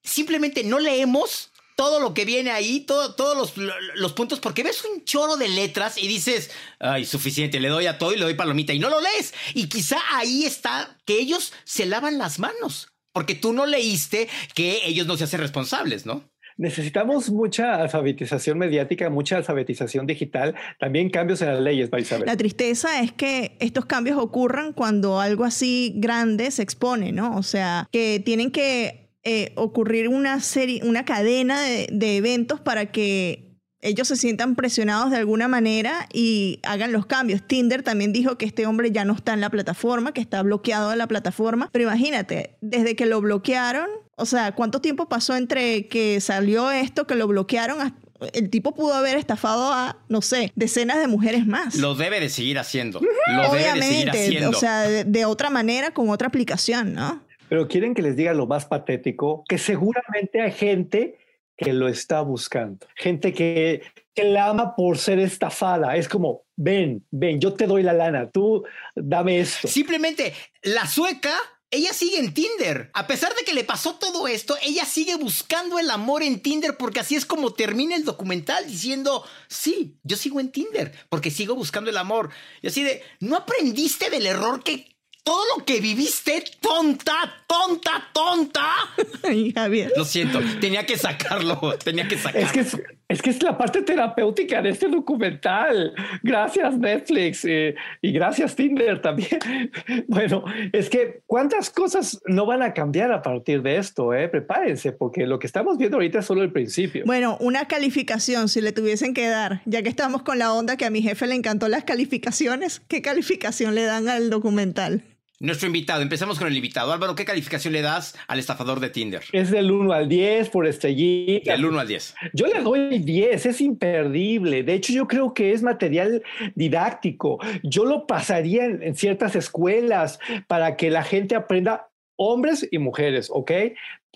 simplemente 0.04 0.63
no 0.63 0.80
leemos 0.80 1.52
todo 1.76 2.00
lo 2.00 2.15
que 2.15 2.26
viene 2.26 2.50
ahí, 2.50 2.80
todos 2.80 3.38
los, 3.38 3.54
los, 3.93 4.13
puntos, 4.13 4.39
porque 4.39 4.63
ves 4.63 4.84
un 4.84 5.06
choro 5.06 5.38
de 5.38 5.47
letras 5.47 6.00
y 6.00 6.08
dices, 6.08 6.50
ay, 6.80 7.06
suficiente, 7.06 7.60
le 7.60 7.69
doy 7.69 7.86
a 7.86 8.00
todo 8.00 8.13
y 8.13 8.17
le 8.17 8.23
doy 8.23 8.34
palomita 8.34 8.73
y 8.73 8.80
no 8.80 8.89
lo 8.89 9.00
lees. 9.00 9.36
Y 9.54 9.67
quizá 9.67 10.00
ahí 10.10 10.45
está 10.45 10.97
que 11.06 11.19
ellos 11.19 11.54
se 11.65 11.86
lavan 11.86 12.17
las 12.17 12.39
manos, 12.39 12.88
porque 13.13 13.36
tú 13.36 13.54
no 13.54 13.67
leíste 13.67 14.28
que 14.56 14.88
ellos 14.88 15.06
no 15.06 15.17
se 15.17 15.26
hacen 15.26 15.39
responsables, 15.39 16.08
¿no? 16.08 16.28
Necesitamos 16.58 17.30
mucha 17.30 17.76
alfabetización 17.82 18.58
mediática, 18.58 19.10
mucha 19.10 19.38
alfabetización 19.38 20.06
digital, 20.08 20.56
también 20.80 21.10
cambios 21.10 21.41
en 21.41 21.50
las 21.50 21.62
leyes, 21.62 21.89
Isabel. 21.98 22.26
La 22.26 22.36
tristeza 22.36 23.02
es 23.02 23.12
que 23.12 23.56
estos 23.60 23.86
cambios 23.86 24.17
ocurran 24.17 24.74
cuando 24.74 25.20
algo 25.20 25.46
así 25.46 25.93
grande 25.98 26.52
se 26.52 26.63
expone, 26.63 27.12
¿no? 27.12 27.36
O 27.38 27.43
sea, 27.43 27.88
que 27.91 28.22
tienen 28.24 28.52
que 28.52 29.12
eh, 29.24 29.52
ocurrir 29.56 30.10
una 30.10 30.39
serie, 30.39 30.82
una 30.84 31.06
cadena 31.06 31.62
de, 31.62 31.88
de 31.91 32.17
eventos 32.17 32.60
para 32.60 32.88
que 32.88 33.46
ellos 33.88 34.08
se 34.08 34.15
sientan 34.15 34.56
presionados 34.56 35.12
de 35.12 35.17
alguna 35.17 35.47
manera 35.47 36.08
y 36.13 36.60
hagan 36.63 36.91
los 36.91 37.06
cambios. 37.06 37.41
Tinder 37.45 37.84
también 37.84 38.13
dijo 38.13 38.38
que 38.38 38.45
este 38.45 38.65
hombre 38.65 38.91
ya 38.91 39.06
no 39.06 39.13
está 39.13 39.34
en 39.34 39.41
la 39.41 39.50
plataforma, 39.50 40.13
que 40.13 40.21
está 40.21 40.41
bloqueado 40.41 40.89
de 40.89 40.95
la 40.95 41.08
plataforma. 41.08 41.69
Pero 41.71 41.86
imagínate, 41.86 42.56
desde 42.62 42.95
que 42.95 43.06
lo 43.06 43.21
bloquearon, 43.21 43.88
o 44.15 44.26
sea, 44.26 44.54
¿cuánto 44.54 44.82
tiempo 44.82 45.08
pasó 45.08 45.36
entre 45.36 45.88
que 45.88 46.19
salió 46.21 46.71
esto, 46.71 47.08
que 47.08 47.15
lo 47.15 47.28
bloquearon? 47.28 47.93
El 48.34 48.50
tipo 48.50 48.73
pudo 48.73 48.93
haber 48.93 49.17
estafado 49.17 49.71
a, 49.71 49.97
no 50.10 50.21
sé, 50.21 50.52
decenas 50.56 51.00
de 51.00 51.08
mujeres 51.08 51.45
más. 51.45 51.76
Lo 51.76 51.95
debe 51.95 52.19
de 52.19 52.30
seguir 52.30 52.58
haciendo. 52.58 53.00
Lo 53.00 53.54
debe 53.54 53.73
de 53.73 53.82
seguir 53.82 54.10
haciendo. 54.10 54.50
O 54.50 54.54
sea, 54.54 54.82
de 54.82 55.26
otra 55.26 55.50
manera, 55.50 55.91
con 55.91 56.10
otra 56.10 56.28
aplicación, 56.28 56.93
¿no? 56.93 57.21
Pero 57.47 57.67
quieren 57.67 57.93
que 57.93 58.02
les 58.02 58.15
diga 58.15 58.34
lo 58.34 58.47
más 58.47 58.65
patético, 58.65 59.43
que 59.47 59.58
seguramente 59.58 60.41
hay 60.41 60.52
gente 60.52 61.17
que 61.58 61.74
lo 61.74 61.88
está 61.88 62.22
buscando. 62.22 62.86
Gente 62.96 63.34
que, 63.34 63.82
que 64.13 64.24
la 64.24 64.48
ama 64.50 64.76
por 64.76 64.98
ser 64.98 65.20
estafada. 65.20 65.96
Es 65.96 66.08
como, 66.08 66.43
ven, 66.56 67.06
ven, 67.12 67.41
yo 67.41 67.54
te 67.54 67.67
doy 67.67 67.84
la 67.84 67.93
lana, 67.93 68.30
tú 68.30 68.63
dame 68.96 69.39
esto. 69.39 69.67
Simplemente, 69.67 70.34
la 70.62 70.86
sueca 70.86 71.34
ella 71.70 71.91
sigue 71.91 72.20
en 72.20 72.34
Tinder. 72.34 72.89
A 72.93 73.08
pesar 73.08 73.36
de 73.36 73.43
que 73.43 73.54
le 73.54 73.63
pasó 73.63 73.96
todo 73.96 74.28
esto, 74.28 74.58
ella 74.62 74.86
sigue 74.86 75.15
buscando 75.15 75.80
el 75.80 75.89
amor 75.89 76.24
en 76.24 76.41
Tinder 76.41 76.78
porque 76.78 77.02
así 77.02 77.15
es 77.15 77.26
como 77.26 77.54
termina 77.54 77.96
el 77.96 78.06
documental 78.06 78.65
diciendo, 78.67 79.26
sí, 79.50 79.98
yo 80.04 80.15
sigo 80.15 80.39
en 80.39 80.52
Tinder 80.52 80.93
porque 81.10 81.30
sigo 81.30 81.56
buscando 81.56 81.89
el 81.89 81.98
amor. 81.98 82.30
Y 82.62 82.67
así 82.67 82.84
de, 82.84 83.04
¿no 83.20 83.36
aprendiste 83.36 84.10
del 84.10 84.26
error 84.26 84.63
que 84.63 84.96
todo 85.28 85.44
lo 85.58 85.66
que 85.66 85.82
viviste, 85.82 86.42
tonta, 86.62 87.44
tonta, 87.46 88.08
tonta. 88.13 88.66
Ay, 89.24 89.52
Javier. 89.52 89.92
Lo 89.98 90.06
siento, 90.06 90.40
tenía 90.62 90.86
que 90.86 90.98
sacarlo, 90.98 91.60
tenía 91.84 92.08
que 92.08 92.18
sacarlo. 92.18 92.48
Es 92.48 92.54
que 92.54 92.62
es, 93.10 93.22
que 93.22 93.30
es 93.32 93.44
la 93.44 93.58
parte 93.58 93.82
terapéutica 93.82 94.62
de 94.62 94.70
este 94.70 94.88
documental. 94.88 95.94
Gracias 96.24 96.78
Netflix 96.78 97.44
eh, 97.44 97.76
y 98.02 98.13
gracias 98.13 98.56
Tinder 98.56 99.02
también. 99.02 99.28
Bueno, 100.08 100.46
es 100.72 100.90
que 100.90 101.22
cuántas 101.26 101.70
cosas 101.70 102.22
no 102.26 102.46
van 102.46 102.62
a 102.62 102.74
cambiar 102.74 103.12
a 103.12 103.22
partir 103.22 103.62
de 103.62 103.78
esto, 103.78 104.13
eh? 104.13 104.30
Prepárense, 104.30 104.94
porque 104.94 105.26
lo 105.26 105.40
que 105.40 105.48
estamos 105.48 105.78
viendo 105.78 105.98
ahorita 105.98 106.20
es 106.20 106.26
solo 106.26 106.44
el 106.44 106.54
principio. 106.54 107.04
Bueno, 107.06 107.38
una 107.42 107.68
calificación, 107.68 108.48
si 108.48 108.62
le 108.62 108.72
tuviesen 108.72 109.13
que 109.13 109.28
dar, 109.28 109.62
ya 109.66 109.84
que 109.84 109.90
estamos 109.90 110.22
con 110.22 110.40
la 110.40 110.54
onda 110.54 110.78
que 110.78 110.86
a 110.86 110.90
mi 110.90 111.02
jefe 111.02 111.28
le 111.28 111.36
encantó 111.36 111.68
las 111.68 111.84
calificaciones, 111.84 112.82
¿qué 112.88 113.02
calificación 113.02 113.76
le 113.76 113.84
dan 113.84 114.08
al 114.08 114.30
documental? 114.30 115.04
Nuestro 115.39 115.67
invitado, 115.67 116.02
empezamos 116.02 116.39
con 116.39 116.47
el 116.47 116.56
invitado. 116.56 116.91
Álvaro, 116.91 117.13
¿qué 117.13 117.23
calificación 117.23 117.71
le 117.71 117.84
das 117.84 118.17
al 118.28 118.39
estafador 118.39 118.80
de 118.80 118.89
Tinder? 118.89 119.21
Es 119.32 119.52
del 119.52 119.69
1 119.69 119.93
al 119.93 120.10
10 120.10 120.50
por 120.50 120.65
estrellita. 120.65 121.52
Del 121.52 121.65
1 121.65 121.80
al 121.80 121.88
10. 121.88 122.15
Yo 122.34 122.47
le 122.47 122.62
doy 122.62 122.97
10, 122.97 123.45
es 123.45 123.62
imperdible. 123.62 124.63
De 124.63 124.73
hecho, 124.73 124.93
yo 124.93 125.08
creo 125.08 125.36
que 125.36 125.54
es 125.54 125.62
material 125.62 126.23
didáctico. 126.56 127.38
Yo 127.62 127.86
lo 127.86 128.08
pasaría 128.08 128.65
en, 128.65 128.82
en 128.82 128.95
ciertas 128.95 129.36
escuelas 129.36 130.17
para 130.47 130.76
que 130.76 130.89
la 130.89 131.04
gente 131.04 131.36
aprenda 131.36 131.89
hombres 132.15 132.67
y 132.71 132.80
mujeres, 132.80 133.30
¿ok? 133.32 133.52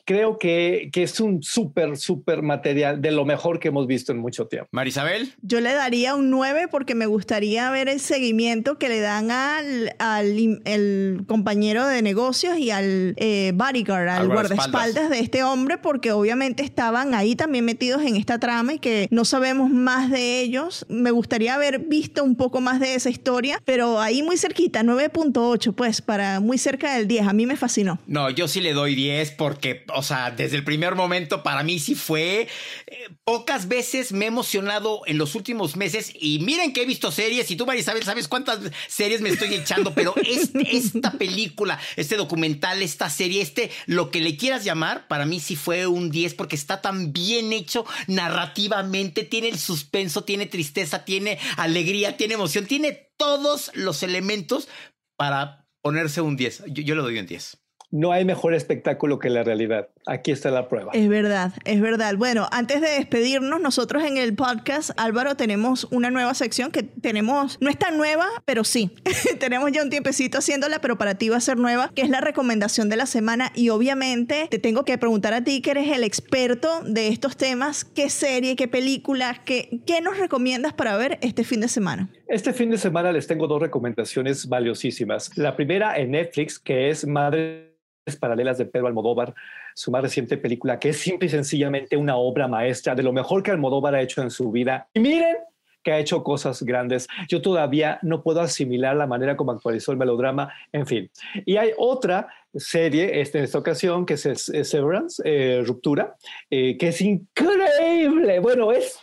Creo 0.06 0.38
que, 0.38 0.90
que 0.92 1.04
es 1.04 1.20
un 1.20 1.42
súper, 1.44 1.98
súper 1.98 2.42
material 2.42 3.02
de 3.02 3.12
lo 3.12 3.26
mejor 3.26 3.60
que 3.60 3.70
hemos 3.70 3.88
visto 3.88 4.12
en 4.12 4.20
mucho 4.20 4.48
tiempo. 4.48 4.68
Marisabel. 4.72 5.34
Yo 5.42 5.60
le 5.62 5.74
daría 5.74 6.16
un 6.16 6.30
9 6.30 6.68
porque 6.70 6.96
me 6.96 7.06
gustaría 7.06 7.70
ver 7.72 7.90
el 7.90 8.00
seguimiento 8.00 8.78
que 8.78 8.90
le 8.90 9.00
dan 9.00 9.32
al, 9.32 9.96
al 10.00 10.62
el 10.66 11.24
compañero 11.28 11.88
de 11.88 12.02
negocios 12.02 12.58
y 12.58 12.72
al 12.72 13.14
eh, 13.18 13.52
bodyguard, 13.56 14.08
al, 14.08 14.28
guardaespaldas 14.28 15.10
de 15.10 15.20
este 15.20 15.44
hombre, 15.44 15.78
porque 15.78 16.12
obviamente 16.12 16.64
estaban 16.64 17.14
ahí 17.14 17.36
también 17.36 17.66
metidos 17.66 18.04
en 18.04 18.16
esta 18.16 18.40
trama 18.40 18.74
y 18.74 18.80
que 18.80 19.08
no 19.12 19.26
sabemos 19.26 19.70
más 19.70 20.10
de 20.10 20.42
ellos. 20.42 20.86
Me 20.90 21.12
gustaría 21.12 21.56
haber 21.56 21.80
visto 21.80 22.24
un 22.24 22.36
poco 22.36 22.62
más 22.62 22.80
de 22.80 22.96
esa 22.96 23.10
historia, 23.10 23.62
pero 23.66 24.00
ahí 24.00 24.24
muy 24.24 24.38
cerquita, 24.38 24.84
9.8, 24.84 25.74
pues 25.74 26.02
para 26.02 26.40
muy 26.40 26.58
cerca 26.58 26.96
del 26.96 27.08
10. 27.08 27.28
A 27.28 27.34
mí 27.34 27.46
me 27.46 27.56
fascinó. 27.56 28.00
No, 28.08 28.30
yo 28.30 28.48
sí 28.48 28.62
le 28.62 28.74
doy 28.74 28.96
10 28.96 29.32
porque 29.32 29.84
o 29.96 30.04
sea, 30.04 30.32
desde 30.32 30.58
el 30.58 30.64
primer 30.64 30.96
momento 30.96 31.44
para 31.44 31.64
mí 31.64 31.80
sí 31.80 31.96
fue. 31.96 32.48
Eh, 32.88 33.10
pocas 33.24 33.68
veces 33.68 34.12
me 34.12 34.26
he 34.26 34.28
emocionado 34.28 35.02
en 35.06 35.18
los 35.18 35.36
últimos 35.36 35.76
meses 35.76 36.12
y 36.20 36.40
miren 36.40 36.74
que 36.74 36.84
he 36.84 36.86
visto 36.86 37.12
series 37.12 37.50
y 37.52 37.56
tú, 37.56 37.66
Marisabel, 37.66 38.04
sabes 38.04 38.28
cuántas 38.28 38.60
series 38.88 39.22
me 39.22 39.30
estoy 39.30 39.54
echando, 39.54 39.94
pero 39.94 40.14
este, 40.26 40.62
esta 40.78 41.12
película, 41.12 41.80
este 41.96 42.18
documental, 42.18 42.82
esta 42.82 43.10
serie, 43.10 43.42
este, 43.42 43.72
lo 43.86 44.12
que 44.12 44.22
le 44.22 44.38
quieras 44.38 44.64
llamar, 44.64 45.08
para 45.08 45.26
mí 45.26 45.40
sí 45.40 45.56
fue 45.56 45.88
un 45.88 46.12
10 46.12 46.34
porque 46.36 46.56
está 46.56 46.82
tan 46.82 47.14
bien 47.14 47.54
hecho 47.54 47.86
narrativamente, 48.08 49.24
tiene 49.24 49.50
el 49.50 49.60
suspenso, 49.60 50.24
tiene 50.24 50.46
tristeza, 50.46 51.06
tiene 51.06 51.40
alegría, 51.58 52.18
tiene 52.18 52.36
emoción, 52.36 52.66
tiene 52.66 53.12
todos 53.18 53.72
los 53.76 54.04
elementos 54.04 54.68
para 55.16 55.68
ponerse 55.82 56.22
un 56.22 56.36
10. 56.36 56.64
Yo, 56.68 56.84
yo 56.84 56.96
le 56.96 57.02
doy 57.02 57.20
un 57.20 57.28
10. 57.28 57.61
No 57.92 58.12
hay 58.12 58.26
mejor 58.26 58.54
espectáculo 58.54 59.20
que 59.20 59.30
la 59.30 59.44
realidad. 59.44 59.90
Aquí 60.08 60.32
está 60.32 60.50
la 60.50 60.68
prueba. 60.68 60.92
Es 60.94 61.08
verdad, 61.08 61.54
es 61.66 61.82
verdad. 61.82 62.16
Bueno, 62.16 62.48
antes 62.52 62.82
de 62.82 62.90
despedirnos, 62.90 63.62
nosotros 63.62 64.04
en 64.04 64.18
el 64.18 64.34
podcast, 64.34 64.92
Álvaro, 64.98 65.36
tenemos 65.36 65.88
una 65.92 66.10
nueva 66.10 66.34
sección 66.34 66.72
que 66.72 66.84
tenemos, 66.84 67.58
no 67.62 67.70
es 67.70 67.78
tan 67.78 67.98
nueva, 67.98 68.28
pero 68.46 68.64
sí, 68.64 68.92
tenemos 69.40 69.72
ya 69.72 69.84
un 69.84 69.90
tiempecito 69.90 70.40
haciéndola, 70.40 70.80
pero 70.80 70.98
para 70.98 71.16
ti 71.16 71.30
va 71.30 71.38
a 71.38 71.42
ser 71.42 71.58
nueva, 71.58 71.92
que 71.94 72.02
es 72.02 72.10
la 72.10 72.22
recomendación 72.22 72.90
de 72.90 72.96
la 72.96 73.06
semana. 73.06 73.52
Y 73.56 73.70
obviamente 73.70 74.48
te 74.50 74.60
tengo 74.60 74.86
que 74.86 74.98
preguntar 74.98 75.34
a 75.34 75.44
ti, 75.44 75.62
que 75.62 75.72
eres 75.72 75.92
el 75.92 76.04
experto 76.04 76.82
de 76.86 77.10
estos 77.10 77.38
temas, 77.38 77.84
¿qué 77.84 78.10
serie, 78.10 78.56
qué 78.56 78.68
película, 78.68 79.42
qué, 79.46 79.82
qué 79.86 80.02
nos 80.02 80.18
recomiendas 80.18 80.74
para 80.74 80.96
ver 80.98 81.20
este 81.22 81.44
fin 81.44 81.62
de 81.62 81.68
semana? 81.68 82.10
Este 82.28 82.54
fin 82.54 82.70
de 82.70 82.78
semana 82.78 83.12
les 83.12 83.28
tengo 83.28 83.48
dos 83.48 83.62
recomendaciones 83.62 84.48
valiosísimas. 84.48 85.38
La 85.38 85.56
primera 85.56 85.98
en 85.98 86.12
Netflix, 86.12 86.58
que 86.58 86.90
es 86.90 87.06
Madre 87.06 87.72
paralelas 88.20 88.58
de 88.58 88.66
Pedro 88.66 88.88
Almodóvar, 88.88 89.34
su 89.76 89.92
más 89.92 90.02
reciente 90.02 90.38
película, 90.38 90.80
que 90.80 90.90
es 90.90 90.98
simple 90.98 91.28
y 91.28 91.30
sencillamente 91.30 91.98
una 91.98 92.16
obra 92.16 92.48
maestra 92.48 92.96
de 92.96 93.04
lo 93.04 93.14
mejor 93.14 93.44
que 93.44 93.52
Almodóvar 93.52 93.96
ha 93.96 94.02
hecho 94.02 94.22
en 94.22 94.32
su 94.32 94.52
vida. 94.52 94.88
Y 94.94 95.00
miren 95.00 95.38
que 95.84 95.92
ha 95.92 96.00
hecho 96.00 96.24
cosas 96.24 96.62
grandes. 96.64 97.08
Yo 97.28 97.42
todavía 97.42 98.00
no 98.02 98.22
puedo 98.22 98.42
asimilar 98.42 98.96
la 98.96 99.08
manera 99.08 99.36
como 99.36 99.52
actualizó 99.52 99.92
el 99.92 99.98
melodrama, 99.98 100.54
en 100.72 100.86
fin. 100.86 101.10
Y 101.46 101.58
hay 101.58 101.72
otra 101.78 102.28
serie 102.54 103.22
este, 103.22 103.40
en 103.40 103.46
esta 103.46 103.58
ocasión 103.58 104.06
que 104.06 104.14
es, 104.16 104.52
Severance, 104.64 105.22
eh, 105.26 105.64
Ruptura, 105.66 106.16
eh, 106.50 106.78
que 106.78 106.90
es 106.90 107.02
increíble. 107.02 108.40
Bueno, 108.40 108.72
es 108.72 109.00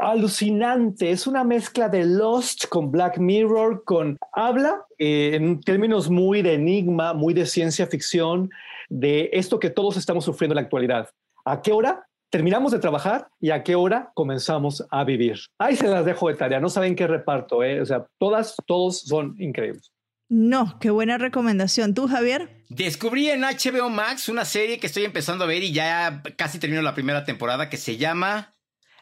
alucinante. 0.00 1.10
Es 1.10 1.26
una 1.26 1.44
mezcla 1.44 1.88
de 1.88 2.04
Lost 2.04 2.66
con 2.66 2.90
Black 2.90 3.18
Mirror, 3.18 3.84
con 3.84 4.18
habla 4.32 4.84
eh, 4.98 5.32
en 5.34 5.60
términos 5.60 6.10
muy 6.10 6.42
de 6.42 6.54
enigma, 6.54 7.12
muy 7.14 7.34
de 7.34 7.46
ciencia 7.46 7.86
ficción, 7.86 8.50
de 8.88 9.30
esto 9.32 9.58
que 9.58 9.70
todos 9.70 9.96
estamos 9.96 10.24
sufriendo 10.24 10.54
en 10.54 10.56
la 10.56 10.62
actualidad. 10.62 11.08
¿A 11.44 11.62
qué 11.62 11.72
hora? 11.72 12.06
Terminamos 12.30 12.72
de 12.72 12.78
trabajar 12.78 13.28
y 13.40 13.50
a 13.50 13.62
qué 13.64 13.74
hora 13.74 14.12
comenzamos 14.14 14.86
a 14.90 15.04
vivir. 15.04 15.38
Ahí 15.58 15.76
se 15.76 15.88
las 15.88 16.04
dejo 16.04 16.28
de 16.28 16.34
tarea. 16.34 16.60
No 16.60 16.68
saben 16.68 16.94
qué 16.94 17.06
reparto, 17.06 17.62
¿eh? 17.62 17.80
O 17.80 17.86
sea, 17.86 18.06
todas, 18.18 18.54
todos 18.66 19.00
son 19.00 19.34
increíbles. 19.38 19.90
No, 20.28 20.78
qué 20.78 20.90
buena 20.90 21.18
recomendación. 21.18 21.92
¿Tú, 21.92 22.06
Javier? 22.06 22.62
Descubrí 22.68 23.30
en 23.30 23.40
HBO 23.40 23.90
Max 23.90 24.28
una 24.28 24.44
serie 24.44 24.78
que 24.78 24.86
estoy 24.86 25.04
empezando 25.04 25.42
a 25.42 25.48
ver 25.48 25.64
y 25.64 25.72
ya 25.72 26.22
casi 26.36 26.60
termino 26.60 26.82
la 26.82 26.94
primera 26.94 27.24
temporada 27.24 27.68
que 27.68 27.76
se 27.76 27.96
llama 27.96 28.52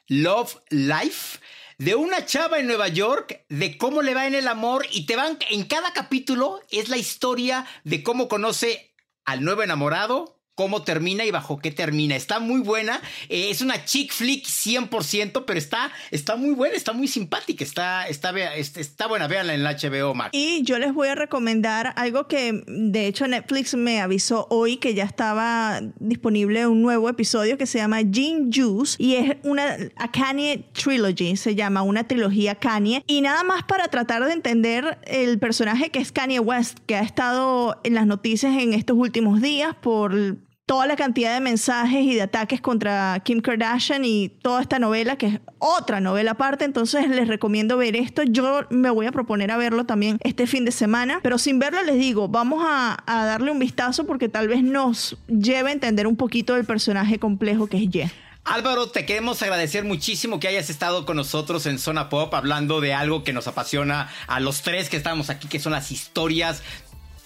Love 0.08 0.56
Life 0.70 1.38
de 1.78 1.94
una 1.94 2.26
chava 2.26 2.58
en 2.58 2.66
Nueva 2.66 2.88
York, 2.88 3.44
de 3.48 3.78
cómo 3.78 4.02
le 4.02 4.12
va 4.12 4.26
en 4.26 4.34
el 4.34 4.48
amor 4.48 4.86
y 4.90 5.06
te 5.06 5.14
van, 5.14 5.38
en 5.50 5.64
cada 5.64 5.92
capítulo 5.92 6.60
es 6.70 6.88
la 6.88 6.96
historia 6.96 7.66
de 7.84 8.02
cómo 8.02 8.26
conoce 8.28 8.94
al 9.24 9.44
nuevo 9.44 9.62
enamorado, 9.62 10.37
cómo 10.58 10.82
termina 10.82 11.24
y 11.24 11.30
bajo 11.30 11.60
qué 11.60 11.70
termina. 11.70 12.16
Está 12.16 12.40
muy 12.40 12.58
buena. 12.62 13.00
Eh, 13.28 13.48
es 13.48 13.62
una 13.62 13.84
chick 13.84 14.12
flick 14.12 14.44
100%, 14.44 15.44
pero 15.46 15.56
está, 15.56 15.92
está 16.10 16.34
muy 16.34 16.50
buena, 16.50 16.74
está 16.74 16.92
muy 16.92 17.06
simpática. 17.06 17.62
Está, 17.62 18.08
está, 18.08 18.32
está 18.56 19.06
buena. 19.06 19.28
Véanla 19.28 19.54
en 19.54 19.62
la 19.62 19.76
HBO 19.76 20.14
Max. 20.16 20.30
Y 20.32 20.64
yo 20.64 20.80
les 20.80 20.92
voy 20.92 21.06
a 21.06 21.14
recomendar 21.14 21.92
algo 21.94 22.26
que, 22.26 22.64
de 22.66 23.06
hecho, 23.06 23.28
Netflix 23.28 23.76
me 23.76 24.00
avisó 24.00 24.48
hoy 24.50 24.78
que 24.78 24.94
ya 24.94 25.04
estaba 25.04 25.80
disponible 26.00 26.66
un 26.66 26.82
nuevo 26.82 27.08
episodio 27.08 27.56
que 27.56 27.66
se 27.66 27.78
llama 27.78 27.98
Gene 27.98 28.50
Juice 28.52 28.96
y 28.98 29.14
es 29.14 29.36
una 29.44 29.76
a 29.94 30.10
Kanye 30.10 30.64
Trilogy, 30.72 31.36
se 31.36 31.54
llama 31.54 31.82
una 31.82 32.08
trilogía 32.08 32.56
Kanye. 32.56 33.04
Y 33.06 33.20
nada 33.20 33.44
más 33.44 33.62
para 33.62 33.86
tratar 33.86 34.24
de 34.24 34.32
entender 34.32 34.98
el 35.04 35.38
personaje 35.38 35.90
que 35.90 36.00
es 36.00 36.10
Kanye 36.10 36.40
West, 36.40 36.80
que 36.86 36.96
ha 36.96 37.02
estado 37.02 37.78
en 37.84 37.94
las 37.94 38.08
noticias 38.08 38.60
en 38.60 38.72
estos 38.72 38.96
últimos 38.96 39.40
días 39.40 39.76
por 39.80 40.47
toda 40.68 40.86
la 40.86 40.96
cantidad 40.96 41.32
de 41.32 41.40
mensajes 41.40 42.02
y 42.02 42.14
de 42.14 42.20
ataques 42.20 42.60
contra 42.60 43.18
Kim 43.24 43.40
Kardashian 43.40 44.04
y 44.04 44.28
toda 44.28 44.60
esta 44.60 44.78
novela, 44.78 45.16
que 45.16 45.26
es 45.26 45.40
otra 45.58 45.98
novela 45.98 46.32
aparte, 46.32 46.66
entonces 46.66 47.08
les 47.08 47.26
recomiendo 47.26 47.78
ver 47.78 47.96
esto. 47.96 48.22
Yo 48.22 48.66
me 48.68 48.90
voy 48.90 49.06
a 49.06 49.12
proponer 49.12 49.50
a 49.50 49.56
verlo 49.56 49.86
también 49.86 50.18
este 50.22 50.46
fin 50.46 50.66
de 50.66 50.70
semana, 50.70 51.20
pero 51.22 51.38
sin 51.38 51.58
verlo 51.58 51.82
les 51.84 51.94
digo, 51.94 52.28
vamos 52.28 52.62
a, 52.68 53.02
darle 53.06 53.50
un 53.50 53.58
vistazo 53.58 54.04
porque 54.04 54.28
tal 54.28 54.46
vez 54.46 54.62
nos 54.62 55.16
lleve 55.26 55.70
a 55.70 55.72
entender 55.72 56.06
un 56.06 56.16
poquito 56.16 56.54
del 56.54 56.66
personaje 56.66 57.18
complejo 57.18 57.66
que 57.66 57.78
es 57.78 57.88
Ye. 57.88 58.10
Álvaro, 58.44 58.90
te 58.90 59.06
queremos 59.06 59.42
agradecer 59.42 59.84
muchísimo 59.84 60.38
que 60.38 60.48
hayas 60.48 60.68
estado 60.68 61.06
con 61.06 61.16
nosotros 61.16 61.64
en 61.64 61.78
Zona 61.78 62.10
Pop 62.10 62.32
hablando 62.34 62.82
de 62.82 62.92
algo 62.92 63.24
que 63.24 63.32
nos 63.32 63.46
apasiona 63.46 64.10
a 64.26 64.40
los 64.40 64.60
tres 64.60 64.90
que 64.90 64.98
estamos 64.98 65.30
aquí, 65.30 65.48
que 65.48 65.60
son 65.60 65.72
las 65.72 65.90
historias 65.92 66.62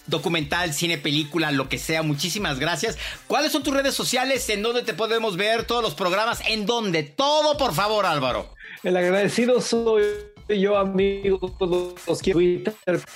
documental, 0.07 0.73
cine, 0.73 0.97
película, 0.97 1.51
lo 1.51 1.69
que 1.69 1.77
sea. 1.77 2.03
Muchísimas 2.03 2.59
gracias. 2.59 2.97
¿Cuáles 3.27 3.51
son 3.51 3.63
tus 3.63 3.73
redes 3.73 3.95
sociales? 3.95 4.47
¿En 4.49 4.61
dónde 4.61 4.83
te 4.83 4.93
podemos 4.93 5.37
ver 5.37 5.65
todos 5.65 5.83
los 5.83 5.95
programas? 5.95 6.41
¿En 6.47 6.65
dónde? 6.65 7.03
Todo, 7.03 7.57
por 7.57 7.73
favor, 7.73 8.05
Álvaro. 8.05 8.53
El 8.83 8.97
agradecido 8.97 9.61
soy 9.61 10.03
yo, 10.49 10.77
amigos, 10.77 11.51
los 12.07 12.21
quiero 12.21 12.39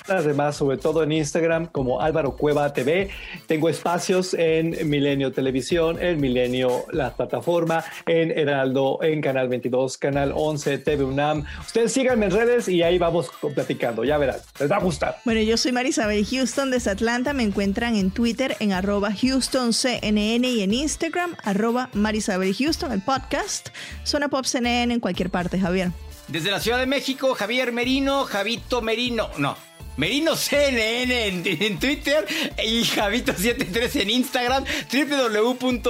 además, 0.08 0.56
sobre 0.56 0.78
todo 0.78 1.02
en 1.02 1.12
Instagram, 1.12 1.66
como 1.66 2.00
Álvaro 2.00 2.36
Cueva 2.36 2.72
TV. 2.72 3.10
Tengo 3.46 3.68
espacios 3.68 4.34
en 4.34 4.88
Milenio 4.88 5.32
Televisión, 5.32 6.00
en 6.00 6.20
Milenio 6.20 6.84
La 6.92 7.14
Plataforma, 7.14 7.84
en 8.06 8.30
Heraldo, 8.30 8.98
en 9.02 9.20
Canal 9.20 9.48
22, 9.48 9.98
Canal 9.98 10.32
11, 10.34 10.78
TV 10.78 11.04
UNAM. 11.04 11.44
Ustedes 11.60 11.92
síganme 11.92 12.26
en 12.26 12.32
redes 12.32 12.68
y 12.68 12.82
ahí 12.82 12.98
vamos 12.98 13.30
platicando, 13.54 14.04
ya 14.04 14.18
verán, 14.18 14.36
les 14.58 14.70
va 14.70 14.76
a 14.76 14.80
gustar. 14.80 15.16
Bueno, 15.24 15.40
yo 15.40 15.56
soy 15.56 15.72
Marisabel 15.72 16.24
Houston 16.24 16.70
desde 16.70 16.90
Atlanta. 16.90 17.32
Me 17.32 17.42
encuentran 17.42 17.96
en 17.96 18.10
Twitter 18.10 18.56
en 18.60 18.72
arroba 18.72 19.10
HoustonCNN 19.10 20.44
y 20.44 20.62
en 20.62 20.72
Instagram 20.74 21.36
arroba 21.44 21.90
Marisabel 21.92 22.54
Houston, 22.54 22.92
el 22.92 23.02
podcast. 23.02 23.68
Zona 24.04 24.28
Pop 24.28 24.44
CNN 24.44 24.94
en 24.94 25.00
cualquier 25.00 25.30
parte, 25.30 25.58
Javier. 25.58 25.92
Desde 26.28 26.50
la 26.50 26.60
Ciudad 26.60 26.78
de 26.78 26.86
México, 26.86 27.34
Javier 27.34 27.72
Merino, 27.72 28.24
Javito 28.24 28.82
Merino, 28.82 29.30
no, 29.38 29.56
Merino 29.96 30.36
CNN 30.36 31.26
en, 31.26 31.78
Twitter 31.80 32.26
y 32.62 32.84
Javito73 32.84 34.02
en 34.02 34.10
Instagram, 34.10 34.64
www.cnne.com 34.92 35.86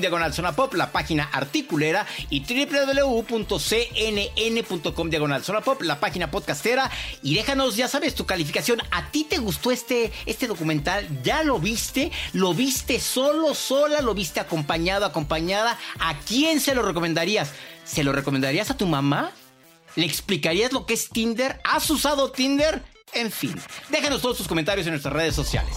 diagonal 0.00 0.34
zona 0.34 0.50
pop, 0.52 0.74
la 0.74 0.92
página 0.92 1.30
articulera 1.32 2.06
y 2.28 2.40
www.cnn.com 2.44 3.50
diagonal 5.10 5.44
zona 5.44 5.60
pop, 5.62 5.80
la 5.80 5.98
página 5.98 6.30
podcastera 6.30 6.90
y 7.22 7.36
déjanos, 7.36 7.76
ya 7.76 7.86
sabes, 7.88 8.14
tu 8.14 8.26
calificación. 8.26 8.82
¿A 8.90 9.10
ti 9.10 9.24
te 9.24 9.38
gustó 9.38 9.70
este, 9.70 10.12
este 10.26 10.46
documental? 10.46 11.06
¿Ya 11.22 11.44
lo 11.44 11.58
viste? 11.58 12.12
¿Lo 12.34 12.52
viste 12.52 13.00
solo, 13.00 13.54
sola? 13.54 14.02
¿Lo 14.02 14.12
viste 14.12 14.40
acompañado, 14.40 15.06
acompañada? 15.06 15.78
¿A 16.00 16.18
quién 16.18 16.60
se 16.60 16.74
lo 16.74 16.82
recomendarías? 16.82 17.52
¿Se 17.84 18.04
lo 18.04 18.12
recomendarías 18.12 18.70
a 18.70 18.76
tu 18.76 18.86
mamá? 18.86 19.32
¿Le 19.96 20.06
explicarías 20.06 20.72
lo 20.72 20.86
que 20.86 20.94
es 20.94 21.08
Tinder? 21.08 21.60
¿Has 21.64 21.88
usado 21.90 22.30
Tinder? 22.30 22.82
En 23.12 23.30
fin, 23.30 23.54
déjanos 23.90 24.22
todos 24.22 24.38
tus 24.38 24.48
comentarios 24.48 24.86
en 24.86 24.92
nuestras 24.92 25.12
redes 25.12 25.34
sociales. 25.34 25.74